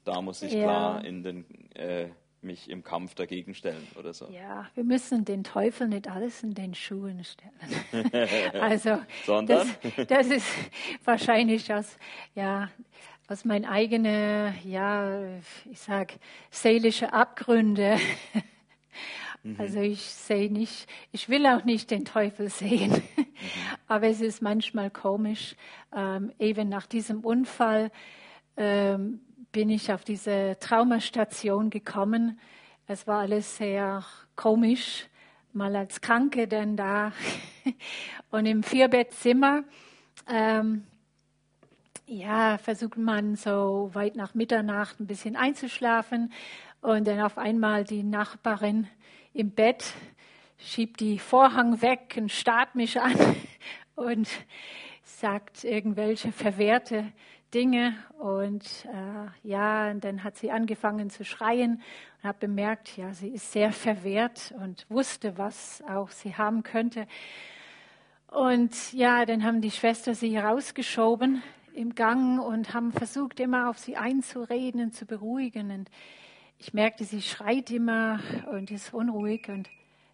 da 0.08 0.22
muss 0.22 0.41
ich 0.41 0.54
ja. 0.54 0.63
klar 0.63 1.06
in 1.06 1.24
den, 1.24 1.46
äh, 1.76 2.08
mich 2.41 2.70
im 2.70 2.84
Kampf 2.84 3.15
dagegen 3.15 3.54
stellen 3.54 3.86
oder 4.00 4.13
so. 4.13 4.28
Ja, 4.30 4.67
wir 4.74 4.84
müssen 4.84 5.26
den 5.26 5.43
Teufel 5.43 5.88
nicht 5.88 6.08
alles 6.08 6.43
in 6.43 6.54
den 6.54 6.74
Schuhen 6.74 7.24
stellen. 7.24 8.12
also, 8.62 9.00
Sondern? 9.26 9.67
Das, 9.98 10.08
das, 10.08 10.28
ist 10.28 10.48
wahrscheinlich 11.04 11.74
aus, 11.74 11.98
ja, 12.36 12.70
aus 13.28 13.43
meinen 13.43 13.65
eigenen, 13.65 14.54
ja, 14.63 15.20
ich 15.70 15.80
sag, 15.80 16.13
seelische 16.50 17.12
Abgründe. 17.12 17.98
Mhm. 19.43 19.56
Also 19.60 19.82
ich 19.82 20.02
sehe 20.02 20.52
nicht, 20.52 20.88
ich 21.12 21.28
will 21.28 21.46
auch 21.48 21.65
nicht 21.65 21.91
den 21.91 22.06
Teufel 22.06 22.50
sehen, 22.50 22.91
mhm. 22.91 23.26
aber 23.88 24.08
es 24.08 24.22
ist 24.22 24.41
manchmal 24.41 24.89
komisch. 24.89 25.56
Ähm, 25.93 26.32
eben 26.39 26.70
nach 26.70 26.86
diesem 26.86 27.22
Unfall 27.22 27.91
ähm, 28.56 29.22
bin 29.51 29.69
ich 29.69 29.91
auf 29.91 30.03
diese 30.03 30.57
Traumastation 30.60 31.69
gekommen. 31.69 32.39
Es 32.88 33.07
war 33.07 33.19
alles 33.19 33.57
sehr 33.57 34.03
komisch, 34.36 35.07
mal 35.53 35.75
als 35.75 36.01
Kranke 36.01 36.47
denn 36.47 36.77
da 36.77 37.12
und 38.31 38.45
im 38.45 38.63
Vierbettzimmer. 38.63 39.63
Ähm, 40.29 40.83
ja, 42.05 42.57
versucht 42.57 42.97
man 42.97 43.36
so 43.36 43.89
weit 43.93 44.15
nach 44.15 44.33
Mitternacht 44.33 44.99
ein 44.99 45.07
bisschen 45.07 45.36
einzuschlafen 45.36 46.31
und 46.81 47.07
dann 47.07 47.19
auf 47.19 47.38
einmal 47.38 47.83
die 47.83 48.03
Nachbarin 48.03 48.88
im 49.33 49.51
Bett, 49.51 49.93
schiebt 50.57 50.99
die 50.99 51.19
Vorhang 51.19 51.81
weg 51.81 52.15
und 52.17 52.31
starrt 52.31 52.75
mich 52.75 52.99
an 53.01 53.15
und 53.95 54.27
sagt 55.03 55.63
irgendwelche 55.63 56.31
verwehrte 56.31 57.12
Dinge. 57.53 57.95
Und 58.19 58.63
äh, 58.86 59.47
ja, 59.47 59.89
und 59.89 60.03
dann 60.03 60.23
hat 60.23 60.38
sie 60.38 60.51
angefangen 60.51 61.10
zu 61.10 61.23
schreien 61.23 61.81
und 62.21 62.27
habe 62.27 62.39
bemerkt, 62.39 62.97
ja, 62.97 63.13
sie 63.13 63.29
ist 63.29 63.51
sehr 63.51 63.71
verwehrt 63.71 64.53
und 64.62 64.86
wusste, 64.89 65.38
was 65.38 65.83
auch 65.89 66.10
sie 66.10 66.36
haben 66.36 66.63
könnte. 66.63 67.07
Und 68.27 68.93
ja, 68.93 69.25
dann 69.25 69.43
haben 69.43 69.62
die 69.62 69.71
Schwester 69.71 70.13
sie 70.13 70.38
rausgeschoben 70.38 71.41
im 71.73 71.95
Gang 71.95 72.41
und 72.41 72.73
haben 72.73 72.91
versucht, 72.91 73.39
immer 73.39 73.69
auf 73.69 73.77
sie 73.77 73.95
einzureden 73.95 74.81
und 74.81 74.95
zu 74.95 75.05
beruhigen. 75.05 75.71
Und 75.71 75.89
ich 76.57 76.73
merkte, 76.73 77.05
sie 77.05 77.21
schreit 77.21 77.71
immer 77.71 78.19
und 78.51 78.71
ist 78.71 78.93
unruhig 78.93 79.47
und 79.47 79.69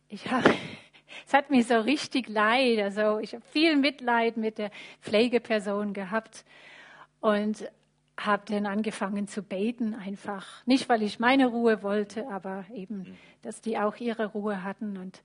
ich 0.10 0.30
habe, 0.30 0.54
es 1.26 1.34
hat 1.34 1.50
mir 1.50 1.64
so 1.64 1.80
richtig 1.80 2.28
leid. 2.28 2.80
Also 2.80 3.18
ich 3.20 3.34
habe 3.34 3.44
viel 3.52 3.78
Mitleid 3.78 4.38
mit 4.38 4.58
der 4.58 4.70
Pflegeperson 5.02 5.94
gehabt 5.94 6.46
und 7.24 7.72
habe 8.18 8.44
dann 8.48 8.66
angefangen 8.66 9.30
zu 9.30 9.42
beten, 9.42 9.96
einfach. 9.96 10.46
Nicht, 10.66 10.90
weil 10.90 11.02
ich 11.02 11.20
meine 11.20 11.48
Ruhe 11.48 11.82
wollte, 11.82 12.28
aber 12.30 12.66
eben, 12.74 13.18
dass 13.42 13.62
die 13.62 13.78
auch 13.78 13.96
ihre 13.96 14.26
Ruhe 14.26 14.62
hatten. 14.64 14.98
Und 14.98 15.24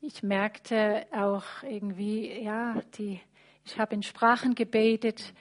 ich 0.00 0.24
merkte 0.24 1.06
auch 1.12 1.44
irgendwie, 1.62 2.42
ja, 2.42 2.82
die, 2.98 3.20
ich 3.64 3.78
habe 3.78 3.94
in 3.94 4.02
Sprachen 4.02 4.56
gebetet, 4.56 5.32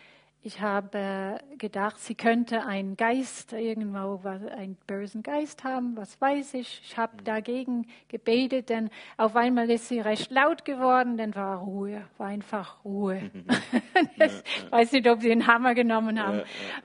ich 0.41 0.61
habe 0.61 1.37
gedacht, 1.57 1.99
sie 1.99 2.15
könnte 2.15 2.65
einen 2.65 2.95
Geist, 2.95 3.51
irgendwo 3.51 4.21
einen 4.25 4.77
bösen 4.87 5.21
Geist 5.21 5.65
haben, 5.65 5.97
was 5.97 6.19
weiß 6.21 6.53
ich. 6.53 6.81
Ich 6.85 6.97
habe 6.97 7.21
dagegen 7.23 7.87
gebetet, 8.07 8.69
denn 8.69 8.89
auf 9.17 9.35
einmal 9.35 9.69
ist 9.69 9.89
sie 9.89 9.99
recht 9.99 10.31
laut 10.31 10.63
geworden, 10.63 11.17
dann 11.17 11.35
war 11.35 11.57
Ruhe, 11.57 12.07
war 12.17 12.27
einfach 12.27 12.85
Ruhe. 12.85 13.29
das, 14.17 14.41
ich 14.63 14.71
weiß 14.71 14.93
nicht, 14.93 15.09
ob 15.09 15.21
sie 15.21 15.31
einen 15.31 15.45
Hammer 15.45 15.75
genommen 15.75 16.21
haben, 16.21 16.43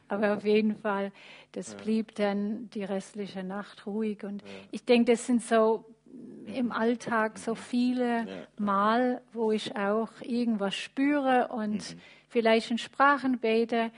aber 0.09 0.37
auf 0.37 0.45
jeden 0.45 0.75
Fall, 0.75 1.12
das 1.53 1.77
blieb 1.77 2.17
dann 2.17 2.69
die 2.71 2.83
restliche 2.83 3.45
Nacht 3.45 3.87
ruhig. 3.87 4.25
Und 4.25 4.43
ich 4.73 4.85
denke, 4.85 5.12
das 5.12 5.27
sind 5.27 5.43
so 5.43 5.85
im 6.47 6.73
Alltag 6.73 7.38
so 7.38 7.55
viele 7.55 8.27
Mal, 8.59 9.23
wo 9.33 9.53
ich 9.53 9.77
auch 9.77 10.11
irgendwas 10.23 10.75
spüre 10.75 11.49
und 11.53 11.95
mhm 11.95 12.01
vielleicht 12.35 12.73
in 12.73 12.79
Sprachen 12.79 13.38
bete 13.38 13.92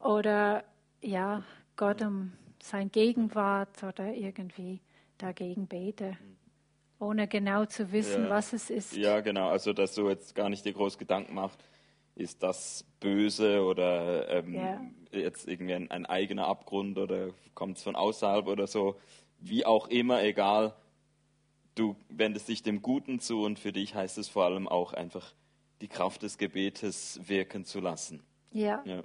oder 0.00 0.64
ja, 1.02 1.44
Gott 1.76 2.00
um 2.00 2.32
sein 2.58 2.90
Gegenwart 2.90 3.82
oder 3.82 4.14
irgendwie 4.14 4.80
dagegen 5.18 5.66
bete, 5.66 6.16
ohne 6.98 7.28
genau 7.28 7.66
zu 7.66 7.92
wissen, 7.92 8.24
ja. 8.24 8.30
was 8.30 8.54
es 8.54 8.70
ist. 8.70 8.96
Ja, 8.96 9.20
genau. 9.20 9.50
Also, 9.50 9.74
dass 9.74 9.94
du 9.94 10.08
jetzt 10.08 10.34
gar 10.34 10.48
nicht 10.48 10.64
dir 10.64 10.72
groß 10.72 10.96
Gedanken 10.96 11.34
machst, 11.34 11.62
ist 12.14 12.42
das 12.42 12.86
böse 12.98 13.62
oder 13.62 14.26
ähm, 14.30 14.54
ja. 14.54 14.80
jetzt 15.12 15.46
irgendwie 15.46 15.74
ein, 15.74 15.90
ein, 15.90 16.06
eigener 16.06 16.46
Abgrund 16.46 16.96
oder 16.96 17.28
kommt 17.52 17.76
es 17.76 17.82
von 17.82 17.94
außerhalb 17.94 18.46
oder 18.46 18.66
so. 18.66 18.96
Wie 19.38 19.66
auch 19.66 19.88
immer, 19.88 20.22
egal. 20.22 20.74
Du 21.74 21.94
wendest 22.08 22.48
dich 22.48 22.62
dem 22.62 22.80
Guten 22.80 23.20
zu 23.20 23.42
und 23.42 23.58
für 23.58 23.72
dich 23.72 23.94
heißt 23.94 24.16
es 24.16 24.28
vor 24.28 24.46
allem 24.46 24.66
auch 24.66 24.94
einfach 24.94 25.34
die 25.80 25.88
Kraft 25.88 26.22
des 26.22 26.38
Gebetes 26.38 27.20
wirken 27.26 27.64
zu 27.64 27.80
lassen. 27.80 28.22
Ja. 28.52 28.82
Ja, 28.84 29.02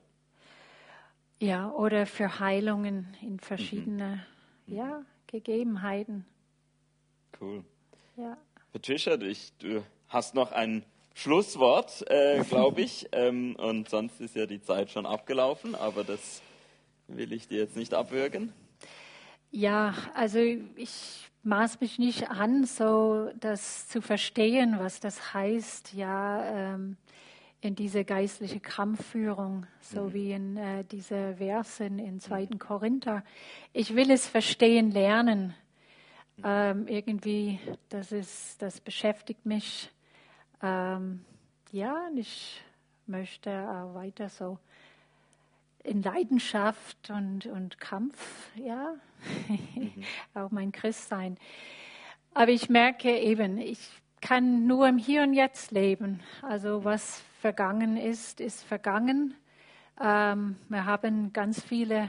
ja 1.40 1.72
oder 1.72 2.06
für 2.06 2.40
Heilungen 2.40 3.16
in 3.22 3.40
verschiedene 3.40 4.26
mhm. 4.66 4.76
ja, 4.76 5.06
Gegebenheiten. 5.28 6.26
Cool. 7.40 7.64
Ja. 8.18 8.38
Patricia, 8.72 9.18
du, 9.18 9.34
du 9.60 9.84
hast 10.08 10.36
noch 10.36 10.52
einen 10.52 10.86
Schlusswort, 11.14 12.10
äh, 12.10 12.44
glaube 12.44 12.82
ich. 12.82 13.08
Ähm, 13.14 13.58
und 13.58 13.90
sonst 13.90 14.22
ist 14.22 14.36
ja 14.36 14.46
die 14.46 14.62
Zeit 14.62 14.90
schon 14.90 15.06
abgelaufen, 15.06 15.76
aber 15.76 16.06
das 16.06 16.42
will 17.08 17.34
ich 17.34 17.48
dir 17.48 17.60
jetzt 17.60 17.76
nicht 17.76 17.94
abwürgen. 17.94 18.54
Ja, 19.52 19.94
also 20.14 20.40
ich 20.40 21.30
maß 21.44 21.80
mich 21.82 22.00
nicht 22.00 22.30
an, 22.30 22.66
so 22.66 23.32
das 23.40 23.88
zu 23.88 24.02
verstehen, 24.02 24.78
was 24.80 25.00
das 25.00 25.34
heißt, 25.34 25.94
ja, 25.94 26.44
ähm, 26.74 26.98
in 27.62 27.76
diese 27.76 28.04
geistliche 28.04 28.60
Kampfführung, 28.60 29.68
so 29.82 30.06
mhm. 30.06 30.14
wie 30.14 30.32
in 30.32 30.58
äh, 30.58 30.84
diese 30.84 31.36
Versen 31.36 32.00
in 32.00 32.20
2. 32.20 32.48
Mhm. 32.52 32.60
Korinther. 32.60 33.24
Ich 33.72 33.96
will 33.96 34.10
es 34.10 34.28
verstehen 34.28 34.92
lernen. 34.92 35.54
Mhm. 36.38 36.44
Ähm, 36.44 36.88
irgendwie, 36.88 37.60
das 37.90 38.12
ist, 38.12 38.62
das 38.62 38.82
beschäftigt 38.82 39.46
mich. 39.46 39.92
Ähm, 40.64 41.24
ja, 41.72 42.08
und 42.08 42.18
ich 42.18 42.62
möchte 43.06 43.52
auch 43.52 43.94
weiter 43.94 44.30
so 44.30 44.58
in 45.84 46.02
Leidenschaft 46.02 47.10
und, 47.10 47.46
und 47.46 47.80
Kampf, 47.80 48.50
ja, 48.56 48.94
mhm. 49.48 49.92
auch 50.34 50.52
mein 50.52 50.72
Christ 50.72 51.08
sein. 51.08 51.38
Aber 52.34 52.52
ich 52.52 52.70
merke 52.70 53.18
eben, 53.18 53.58
ich 53.58 53.90
kann 54.22 54.68
nur 54.68 54.88
im 54.88 54.98
Hier 54.98 55.24
und 55.24 55.34
Jetzt 55.34 55.72
leben. 55.72 56.22
Also 56.42 56.86
was 56.86 57.22
vergangen 57.40 57.98
ist, 57.98 58.40
ist 58.40 58.64
vergangen. 58.64 59.36
Ähm, 60.00 60.56
wir 60.70 60.86
haben 60.86 61.34
ganz 61.34 61.62
viele 61.62 62.08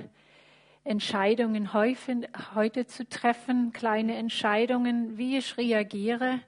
Entscheidungen 0.85 1.73
heute, 1.73 2.29
heute 2.55 2.87
zu 2.87 3.09
treffen, 3.09 3.73
kleine 3.73 4.17
Entscheidungen, 4.17 5.17
wie 5.17 5.39
ich 5.39 5.57
reagiere. 5.57 6.41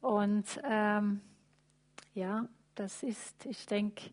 Und 0.00 0.60
ähm, 0.64 1.20
ja, 2.14 2.46
das 2.74 3.02
ist, 3.02 3.46
ich 3.46 3.66
denke, 3.66 4.10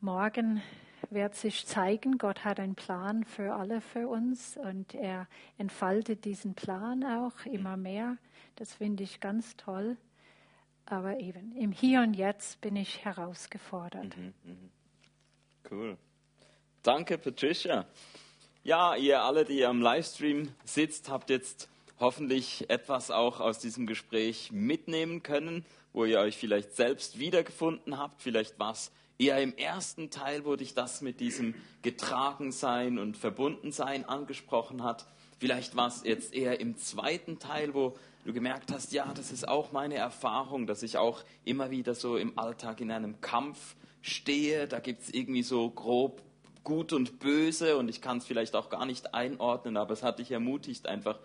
morgen 0.00 0.62
wird 1.10 1.34
sich 1.34 1.66
zeigen, 1.66 2.18
Gott 2.18 2.44
hat 2.44 2.60
einen 2.60 2.74
Plan 2.74 3.24
für 3.24 3.54
alle 3.54 3.80
für 3.80 4.08
uns 4.08 4.56
und 4.56 4.94
er 4.94 5.26
entfaltet 5.56 6.24
diesen 6.24 6.54
Plan 6.54 7.04
auch 7.04 7.46
immer 7.46 7.76
mehr. 7.76 8.16
Das 8.56 8.74
finde 8.74 9.04
ich 9.04 9.20
ganz 9.20 9.56
toll. 9.56 9.96
Aber 10.86 11.20
eben 11.20 11.54
im 11.56 11.70
Hier 11.70 12.00
und 12.00 12.14
Jetzt 12.14 12.60
bin 12.60 12.74
ich 12.76 13.04
herausgefordert. 13.04 14.16
Mhm, 14.16 14.34
mh. 14.44 14.56
Cool. 15.70 15.98
Danke, 16.82 17.18
Patricia. 17.18 17.86
Ja, 18.64 18.96
ihr 18.96 19.22
alle, 19.22 19.44
die 19.44 19.64
am 19.64 19.82
Livestream 19.82 20.50
sitzt, 20.64 21.10
habt 21.10 21.28
jetzt 21.30 21.68
hoffentlich 22.00 22.70
etwas 22.70 23.10
auch 23.10 23.40
aus 23.40 23.58
diesem 23.58 23.86
Gespräch 23.86 24.50
mitnehmen 24.52 25.22
können, 25.22 25.64
wo 25.92 26.04
ihr 26.04 26.20
euch 26.20 26.36
vielleicht 26.36 26.74
selbst 26.76 27.18
wiedergefunden 27.18 27.98
habt. 27.98 28.22
Vielleicht 28.22 28.58
war 28.58 28.72
es 28.72 28.90
eher 29.18 29.42
im 29.42 29.56
ersten 29.56 30.10
Teil, 30.10 30.44
wo 30.44 30.56
dich 30.56 30.74
das 30.74 31.02
mit 31.02 31.20
diesem 31.20 31.54
Getragensein 31.82 32.98
und 32.98 33.16
Verbundensein 33.16 34.04
angesprochen 34.04 34.82
hat. 34.82 35.06
Vielleicht 35.38 35.76
war 35.76 35.88
es 35.88 36.02
jetzt 36.04 36.34
eher 36.34 36.60
im 36.60 36.76
zweiten 36.76 37.38
Teil, 37.38 37.74
wo 37.74 37.96
du 38.24 38.32
gemerkt 38.32 38.72
hast, 38.72 38.92
ja, 38.92 39.12
das 39.14 39.32
ist 39.32 39.48
auch 39.48 39.72
meine 39.72 39.96
Erfahrung, 39.96 40.66
dass 40.66 40.82
ich 40.82 40.98
auch 40.98 41.22
immer 41.44 41.70
wieder 41.70 41.94
so 41.94 42.16
im 42.16 42.38
Alltag 42.38 42.80
in 42.80 42.90
einem 42.90 43.20
Kampf 43.20 43.76
stehe. 44.02 44.68
Da 44.68 44.80
gibt 44.80 45.02
es 45.02 45.10
irgendwie 45.14 45.42
so 45.42 45.70
grob 45.70 46.22
gut 46.64 46.92
und 46.92 47.18
böse 47.18 47.76
und 47.76 47.88
ich 47.88 48.02
kann 48.02 48.18
es 48.18 48.26
vielleicht 48.26 48.54
auch 48.54 48.68
gar 48.68 48.84
nicht 48.84 49.14
einordnen, 49.14 49.76
aber 49.76 49.94
es 49.94 50.02
hat 50.02 50.18
dich 50.18 50.30
ermutigt, 50.30 50.86
einfach 50.86 51.18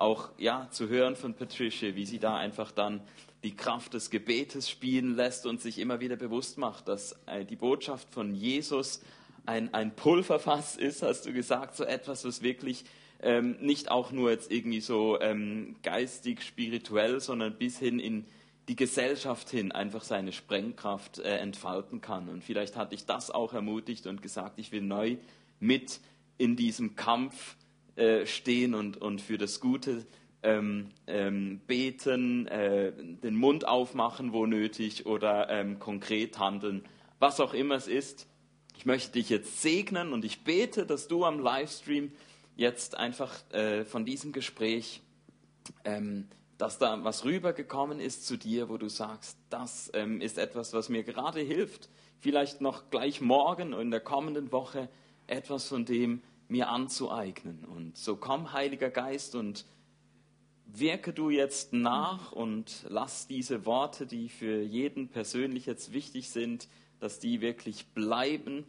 auch 0.00 0.30
ja, 0.38 0.68
zu 0.70 0.88
hören 0.88 1.16
von 1.16 1.34
Patricia, 1.34 1.94
wie 1.94 2.06
sie 2.06 2.18
da 2.18 2.36
einfach 2.36 2.72
dann 2.72 3.00
die 3.42 3.56
Kraft 3.56 3.94
des 3.94 4.10
Gebetes 4.10 4.68
spielen 4.68 5.16
lässt 5.16 5.46
und 5.46 5.60
sich 5.60 5.78
immer 5.78 6.00
wieder 6.00 6.16
bewusst 6.16 6.58
macht, 6.58 6.88
dass 6.88 7.16
äh, 7.26 7.44
die 7.44 7.56
Botschaft 7.56 8.12
von 8.12 8.34
Jesus 8.34 9.00
ein, 9.46 9.72
ein 9.72 9.94
Pulverfass 9.96 10.76
ist, 10.76 11.02
hast 11.02 11.26
du 11.26 11.32
gesagt, 11.32 11.76
so 11.76 11.84
etwas, 11.84 12.24
was 12.24 12.42
wirklich 12.42 12.84
ähm, 13.22 13.56
nicht 13.60 13.90
auch 13.90 14.12
nur 14.12 14.30
jetzt 14.30 14.50
irgendwie 14.50 14.80
so 14.80 15.20
ähm, 15.20 15.76
geistig, 15.82 16.42
spirituell, 16.42 17.20
sondern 17.20 17.56
bis 17.56 17.78
hin 17.78 17.98
in 17.98 18.26
die 18.68 18.76
Gesellschaft 18.76 19.50
hin 19.50 19.72
einfach 19.72 20.04
seine 20.04 20.32
Sprengkraft 20.32 21.18
äh, 21.18 21.38
entfalten 21.38 22.00
kann. 22.00 22.28
Und 22.28 22.44
vielleicht 22.44 22.76
hatte 22.76 22.94
ich 22.94 23.06
das 23.06 23.30
auch 23.30 23.52
ermutigt 23.52 24.06
und 24.06 24.22
gesagt, 24.22 24.58
ich 24.58 24.70
will 24.72 24.82
neu 24.82 25.16
mit 25.58 26.00
in 26.38 26.56
diesem 26.56 26.94
Kampf 26.96 27.56
äh, 27.96 28.26
stehen 28.26 28.74
und, 28.74 28.96
und 28.96 29.20
für 29.20 29.38
das 29.38 29.60
Gute 29.60 30.06
ähm, 30.42 30.90
ähm, 31.06 31.60
beten, 31.66 32.46
äh, 32.46 32.92
den 32.92 33.34
Mund 33.34 33.66
aufmachen, 33.66 34.32
wo 34.32 34.46
nötig, 34.46 35.06
oder 35.06 35.50
ähm, 35.50 35.78
konkret 35.78 36.38
handeln, 36.38 36.84
was 37.18 37.40
auch 37.40 37.54
immer 37.54 37.74
es 37.74 37.88
ist. 37.88 38.26
Ich 38.76 38.86
möchte 38.86 39.12
dich 39.12 39.28
jetzt 39.28 39.60
segnen 39.60 40.12
und 40.12 40.24
ich 40.24 40.42
bete, 40.42 40.86
dass 40.86 41.08
du 41.08 41.24
am 41.24 41.38
Livestream 41.38 42.12
jetzt 42.56 42.96
einfach 42.96 43.34
äh, 43.52 43.84
von 43.84 44.04
diesem 44.04 44.32
Gespräch, 44.32 45.02
ähm, 45.84 46.28
dass 46.56 46.78
da 46.78 47.04
was 47.04 47.24
rübergekommen 47.24 48.00
ist 48.00 48.26
zu 48.26 48.36
dir, 48.36 48.68
wo 48.68 48.78
du 48.78 48.88
sagst, 48.88 49.36
das 49.50 49.90
ähm, 49.94 50.20
ist 50.20 50.38
etwas, 50.38 50.72
was 50.72 50.88
mir 50.88 51.02
gerade 51.02 51.40
hilft, 51.40 51.88
vielleicht 52.20 52.60
noch 52.60 52.90
gleich 52.90 53.20
morgen 53.20 53.74
und 53.74 53.80
in 53.80 53.90
der 53.90 54.00
kommenden 54.00 54.52
Woche 54.52 54.88
etwas 55.26 55.68
von 55.68 55.84
dem 55.84 56.22
mir 56.50 56.68
anzueignen. 56.68 57.64
Und 57.64 57.96
so 57.96 58.16
komm, 58.16 58.52
Heiliger 58.52 58.90
Geist, 58.90 59.34
und 59.34 59.64
wirke 60.66 61.12
du 61.12 61.30
jetzt 61.30 61.72
nach 61.72 62.32
und 62.32 62.84
lass 62.88 63.26
diese 63.26 63.66
Worte, 63.66 64.06
die 64.06 64.28
für 64.28 64.62
jeden 64.62 65.08
persönlich 65.08 65.66
jetzt 65.66 65.92
wichtig 65.92 66.30
sind, 66.30 66.68
dass 67.00 67.18
die 67.18 67.40
wirklich 67.40 67.86
bleiben 67.88 68.64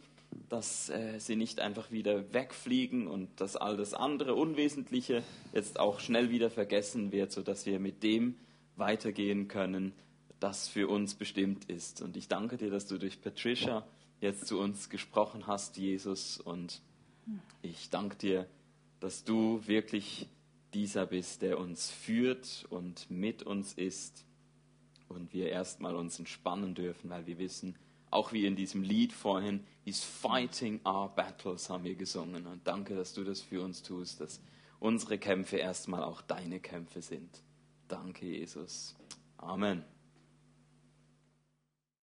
dass 0.49 0.89
äh, 0.89 1.19
sie 1.19 1.35
nicht 1.35 1.59
einfach 1.59 1.91
wieder 1.91 2.33
wegfliegen 2.33 3.07
und 3.07 3.29
dass 3.39 3.55
all 3.55 3.77
das 3.77 3.93
andere 3.93 4.35
Unwesentliche 4.35 5.23
jetzt 5.53 5.79
auch 5.79 5.99
schnell 5.99 6.29
wieder 6.29 6.49
vergessen 6.49 7.11
wird, 7.11 7.31
sodass 7.31 7.65
wir 7.65 7.79
mit 7.79 8.03
dem 8.03 8.35
weitergehen 8.75 9.47
können, 9.47 9.93
das 10.39 10.67
für 10.67 10.87
uns 10.87 11.15
bestimmt 11.15 11.65
ist. 11.65 12.01
Und 12.01 12.17
ich 12.17 12.27
danke 12.27 12.57
dir, 12.57 12.69
dass 12.69 12.87
du 12.87 12.97
durch 12.97 13.21
Patricia 13.21 13.85
jetzt 14.21 14.47
zu 14.47 14.59
uns 14.59 14.89
gesprochen 14.89 15.47
hast, 15.47 15.77
Jesus. 15.77 16.39
Und 16.39 16.81
ich 17.61 17.89
danke 17.89 18.15
dir, 18.15 18.47
dass 18.99 19.23
du 19.23 19.65
wirklich 19.67 20.27
dieser 20.73 21.05
bist, 21.05 21.41
der 21.41 21.59
uns 21.59 21.89
führt 21.89 22.65
und 22.69 23.09
mit 23.09 23.43
uns 23.43 23.73
ist. 23.73 24.25
Und 25.09 25.33
wir 25.33 25.49
erstmal 25.49 25.95
uns 25.95 26.19
entspannen 26.19 26.73
dürfen, 26.73 27.09
weil 27.09 27.25
wir 27.27 27.37
wissen, 27.37 27.75
auch 28.11 28.31
wie 28.31 28.45
in 28.45 28.55
diesem 28.55 28.83
Lied 28.83 29.13
vorhin, 29.13 29.65
He's 29.83 30.03
fighting 30.03 30.79
our 30.85 31.09
battles, 31.09 31.69
haben 31.69 31.83
wir 31.83 31.95
gesungen. 31.95 32.45
Und 32.45 32.65
danke, 32.67 32.95
dass 32.95 33.13
du 33.13 33.23
das 33.23 33.41
für 33.41 33.61
uns 33.61 33.81
tust, 33.81 34.21
dass 34.21 34.41
unsere 34.79 35.17
Kämpfe 35.17 35.57
erstmal 35.57 36.03
auch 36.03 36.21
deine 36.21 36.59
Kämpfe 36.59 37.01
sind. 37.01 37.41
Danke, 37.87 38.25
Jesus. 38.25 38.95
Amen. 39.37 39.83